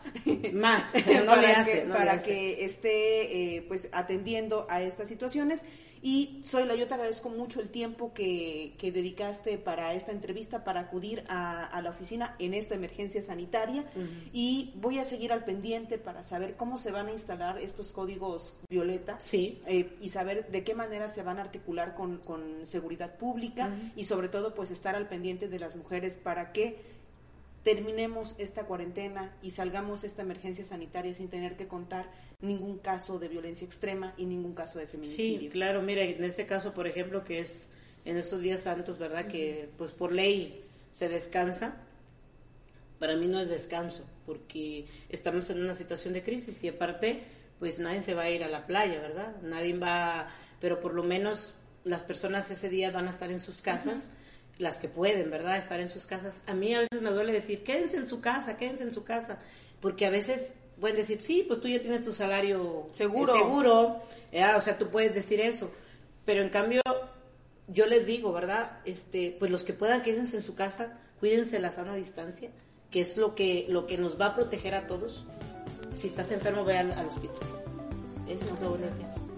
Más, 0.54 0.84
para, 1.26 1.66
que, 1.66 1.88
para 1.90 2.24
que 2.24 2.64
esté 2.64 3.58
eh, 3.58 3.66
pues 3.68 3.90
atendiendo 3.92 4.66
a 4.70 4.82
estas 4.82 5.10
situaciones. 5.10 5.64
Y 6.06 6.40
Zoila, 6.46 6.76
yo 6.76 6.88
te 6.88 6.94
agradezco 6.94 7.30
mucho 7.30 7.60
el 7.60 7.72
tiempo 7.72 8.14
que, 8.14 8.76
dedicaste 8.80 9.58
para 9.58 9.96
esta 9.96 10.12
entrevista, 10.12 10.64
para 10.64 10.82
acudir 10.82 11.24
a, 11.30 11.82
la 11.82 11.90
oficina 11.90 12.36
en 12.38 12.54
esta 12.54 12.76
emergencia 12.76 13.24
sanitaria. 13.24 13.86
Y 14.32 14.72
voy 14.76 15.00
a 15.00 15.04
seguir 15.04 15.34
al 15.34 15.44
pendiente 15.46 15.98
para 15.98 16.22
saber 16.22 16.58
cómo 16.58 16.78
se 16.78 16.92
van 16.92 17.08
a 17.08 17.12
instalar 17.12 17.58
estos 17.58 17.92
códigos 17.92 18.56
violeta 18.70 19.20
sí. 19.20 19.60
Eh, 19.66 19.98
y 20.00 20.10
saber 20.10 20.52
de 20.52 20.64
qué 20.64 20.76
manera 20.76 21.08
se 21.08 21.24
van 21.24 21.40
a 21.40 21.42
articular 21.42 21.96
con, 21.96 22.22
seguridad 22.66 23.18
pública 23.18 23.72
y 23.96 24.04
sobre 24.04 24.30
todo 24.30 24.54
pues 24.54 24.70
estar 24.70 24.96
al 24.96 25.08
pendiente 25.08 25.48
de 25.48 25.58
las 25.58 25.76
mujeres 25.76 26.18
para 26.18 26.52
que 26.52 26.95
terminemos 27.66 28.36
esta 28.38 28.66
cuarentena 28.66 29.36
y 29.42 29.50
salgamos 29.50 30.04
esta 30.04 30.22
emergencia 30.22 30.64
sanitaria 30.64 31.16
sin 31.16 31.30
tener 31.30 31.58
que 31.58 31.68
contar 31.68 32.06
ningún 32.40 32.78
caso 32.78 33.18
de 33.18 33.28
violencia 33.28 33.66
extrema 33.66 34.14
y 34.18 34.28
ningún 34.28 34.54
caso 34.54 34.78
de 34.78 34.86
feminicidio. 34.86 35.40
Sí, 35.40 35.50
claro, 35.50 35.82
mira, 35.82 36.04
en 36.04 36.24
este 36.24 36.46
caso, 36.46 36.76
por 36.76 36.86
ejemplo, 36.86 37.24
que 37.24 37.40
es 37.40 37.68
en 38.06 38.18
estos 38.18 38.42
días 38.42 38.62
santos, 38.62 39.00
¿verdad? 39.00 39.28
Que 39.28 39.68
pues 39.80 39.94
por 39.94 40.12
ley 40.12 40.64
se 40.92 41.10
descansa. 41.10 41.76
Para 43.00 43.16
mí 43.16 43.28
no 43.28 43.40
es 43.40 43.50
descanso, 43.50 44.06
porque 44.28 44.86
estamos 45.10 45.50
en 45.50 45.60
una 45.60 45.74
situación 45.74 46.14
de 46.14 46.22
crisis 46.22 46.64
y 46.64 46.68
aparte, 46.68 47.24
pues 47.58 47.80
nadie 47.80 48.04
se 48.04 48.14
va 48.14 48.24
a 48.24 48.30
ir 48.30 48.44
a 48.44 48.48
la 48.48 48.68
playa, 48.68 49.02
¿verdad? 49.02 49.42
Nadie 49.42 49.76
va, 49.76 50.28
pero 50.62 50.80
por 50.80 50.94
lo 50.94 51.02
menos 51.02 51.56
las 51.84 52.04
personas 52.04 52.52
ese 52.52 52.70
día 52.70 52.92
van 52.92 53.08
a 53.08 53.10
estar 53.10 53.32
en 53.32 53.40
sus 53.40 53.64
casas 53.64 54.12
las 54.58 54.78
que 54.78 54.88
pueden, 54.88 55.30
¿verdad? 55.30 55.58
Estar 55.58 55.80
en 55.80 55.90
sus 55.90 56.06
casas. 56.06 56.42
A 56.48 56.54
mí 56.54 56.74
a 56.74 56.80
veces 56.80 57.02
me 57.02 57.12
duele 57.12 57.34
decir, 57.34 57.64
quédense 57.64 57.98
en 57.98 58.08
su 58.08 58.22
casa, 58.22 58.58
quédense 58.58 58.84
en 58.84 58.94
su 58.94 59.04
casa, 59.04 59.40
porque 59.82 60.06
a 60.06 60.10
veces 60.10 60.54
pueden 60.80 60.96
decir, 60.96 61.22
sí, 61.22 61.44
pues 61.48 61.62
tú 61.62 61.68
ya 61.68 61.82
tienes 61.82 62.04
tu 62.04 62.12
salario 62.12 62.90
seguro, 62.92 63.34
seguro 63.34 64.04
o 64.56 64.62
sea, 64.62 64.78
tú 64.78 64.90
puedes 64.90 65.14
decir 65.14 65.40
eso, 65.40 65.72
pero 66.26 66.42
en 66.42 66.50
cambio 66.50 66.82
yo 67.68 67.86
les 67.86 68.06
digo, 68.06 68.32
¿verdad? 68.32 68.80
Este, 68.86 69.36
pues 69.38 69.52
los 69.52 69.64
que 69.64 69.74
puedan 69.74 70.02
quédense 70.02 70.38
en 70.38 70.44
su 70.44 70.56
casa, 70.56 71.00
cuídense 71.20 71.60
la 71.60 71.72
sana 71.72 71.96
distancia, 71.96 72.50
que 72.92 73.02
es 73.02 73.18
lo 73.18 73.36
que 73.36 73.66
lo 73.70 73.88
que 73.88 73.98
nos 73.98 74.20
va 74.20 74.28
a 74.28 74.36
proteger 74.36 74.76
a 74.76 74.88
todos. 74.88 75.26
Si 75.94 76.08
estás 76.08 76.32
enfermo, 76.32 76.66
ve 76.66 76.78
al, 76.78 76.92
al 76.92 77.08
hospital. 77.08 77.48
Eso 78.28 78.46
es 78.54 78.60
lo 78.60 78.74
único. 78.74 78.94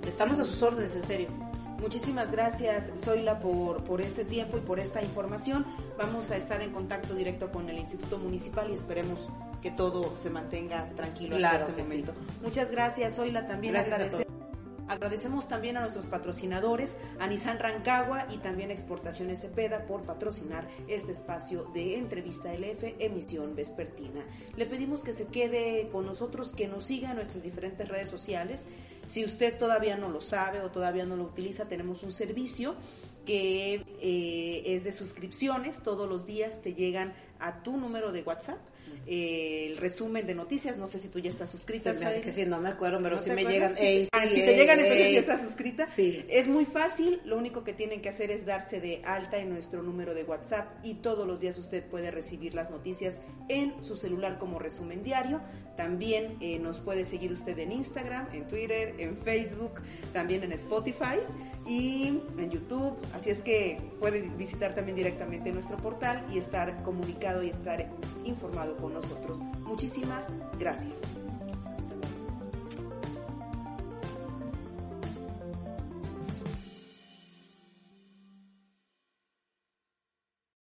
Estamos 0.07 0.39
a 0.39 0.45
sus 0.45 0.61
órdenes, 0.63 0.95
en 0.95 1.03
serio. 1.03 1.46
Muchísimas 1.79 2.31
gracias, 2.31 2.91
Zoila, 2.97 3.39
por, 3.39 3.83
por 3.83 4.01
este 4.01 4.25
tiempo 4.25 4.57
y 4.57 4.61
por 4.61 4.79
esta 4.79 5.01
información. 5.01 5.65
Vamos 5.97 6.31
a 6.31 6.37
estar 6.37 6.61
en 6.61 6.71
contacto 6.71 7.13
directo 7.13 7.51
con 7.51 7.69
el 7.69 7.77
Instituto 7.77 8.17
Municipal 8.17 8.69
y 8.71 8.73
esperemos 8.73 9.19
que 9.61 9.71
todo 9.71 10.15
se 10.17 10.29
mantenga 10.29 10.89
tranquilo 10.95 11.37
en 11.37 11.45
este 11.45 11.83
momento. 11.83 12.13
Muchas 12.41 12.71
gracias, 12.71 13.15
Zoila. 13.15 13.47
También 13.47 13.75
agradecemos. 13.75 14.26
Agradecemos 14.87 15.49
también 15.49 15.75
a 15.75 15.81
nuestros 15.81 16.05
patrocinadores, 16.05 16.97
a 17.19 17.27
Nissan 17.27 17.59
Rancagua 17.59 18.25
y 18.31 18.37
también 18.37 18.69
a 18.69 18.73
Exportaciones 18.73 19.41
Cepeda 19.41 19.85
por 19.85 20.03
patrocinar 20.03 20.67
este 20.87 21.11
espacio 21.11 21.65
de 21.73 21.97
entrevista 21.97 22.53
LF, 22.53 22.95
emisión 22.99 23.53
vespertina. 23.55 24.21
Le 24.55 24.65
pedimos 24.65 25.03
que 25.03 25.11
se 25.11 25.27
quede 25.27 25.89
con 25.91 26.05
nosotros, 26.05 26.53
que 26.53 26.69
nos 26.69 26.85
siga 26.85 27.09
en 27.09 27.17
nuestras 27.17 27.43
diferentes 27.43 27.87
redes 27.87 28.09
sociales. 28.09 28.65
Si 29.05 29.25
usted 29.25 29.57
todavía 29.57 29.97
no 29.97 30.09
lo 30.09 30.21
sabe 30.21 30.61
o 30.61 30.71
todavía 30.71 31.05
no 31.05 31.17
lo 31.17 31.23
utiliza, 31.23 31.67
tenemos 31.67 32.03
un 32.03 32.13
servicio 32.13 32.75
que 33.25 33.83
eh, 34.01 34.63
es 34.65 34.85
de 34.85 34.93
suscripciones. 34.93 35.83
Todos 35.83 36.07
los 36.07 36.25
días 36.25 36.61
te 36.61 36.73
llegan 36.73 37.13
a 37.39 37.61
tu 37.61 37.75
número 37.75 38.13
de 38.13 38.23
WhatsApp 38.23 38.57
eh, 39.07 39.67
el 39.67 39.77
resumen 39.77 40.27
de 40.27 40.35
noticias. 40.35 40.77
No 40.77 40.87
sé 40.87 40.99
si 40.99 41.07
tú 41.07 41.19
ya 41.19 41.29
estás 41.29 41.49
suscrita. 41.49 41.93
Me 41.93 42.21
que 42.21 42.31
sí, 42.31 42.45
no 42.45 42.59
me 42.59 42.69
acuerdo, 42.69 42.99
pero 43.01 43.21
si 43.21 43.31
me 43.31 43.45
llegan. 43.45 43.73
ah, 44.11 44.23
si 44.27 44.41
te 44.41 44.55
llegan, 44.55 44.79
entonces 44.79 45.13
ya 45.13 45.19
estás 45.19 45.41
suscrita. 45.41 45.87
Sí. 45.87 46.25
Es 46.29 46.47
muy 46.47 46.65
fácil. 46.65 47.21
Lo 47.25 47.37
único 47.37 47.63
que 47.63 47.73
tienen 47.73 48.01
que 48.01 48.09
hacer 48.09 48.31
es 48.31 48.45
darse 48.45 48.81
de 48.81 49.01
alta 49.05 49.37
en 49.37 49.49
nuestro 49.49 49.81
número 49.81 50.13
de 50.13 50.23
WhatsApp 50.23 50.67
y 50.83 50.95
todos 50.95 51.25
los 51.25 51.39
días 51.39 51.57
usted 51.57 51.83
puede 51.83 52.11
recibir 52.11 52.53
las 52.53 52.69
noticias 52.69 53.21
en 53.49 53.81
su 53.83 53.95
celular 53.95 54.37
como 54.37 54.59
resumen 54.59 55.03
diario. 55.03 55.41
También 55.77 56.37
eh, 56.41 56.59
nos 56.59 56.79
puede 56.79 57.05
seguir 57.05 57.31
usted 57.31 57.57
en 57.59 57.71
Instagram, 57.71 58.27
en 58.33 58.47
Twitter, 58.47 58.95
en 58.97 59.15
Facebook, 59.15 59.81
también 60.11 60.43
en 60.43 60.51
Spotify 60.51 61.19
y 61.67 62.21
en 62.37 62.49
YouTube. 62.49 62.97
Así 63.13 63.29
es 63.29 63.41
que 63.41 63.79
puede 63.99 64.21
visitar 64.37 64.73
también 64.73 64.95
directamente 64.95 65.51
nuestro 65.51 65.77
portal 65.77 66.25
y 66.31 66.37
estar 66.37 66.83
comunicado 66.83 67.43
y 67.43 67.49
estar 67.49 67.89
informado 68.23 68.77
con 68.77 68.93
nosotros. 68.93 69.39
Muchísimas 69.65 70.27
gracias. 70.57 71.01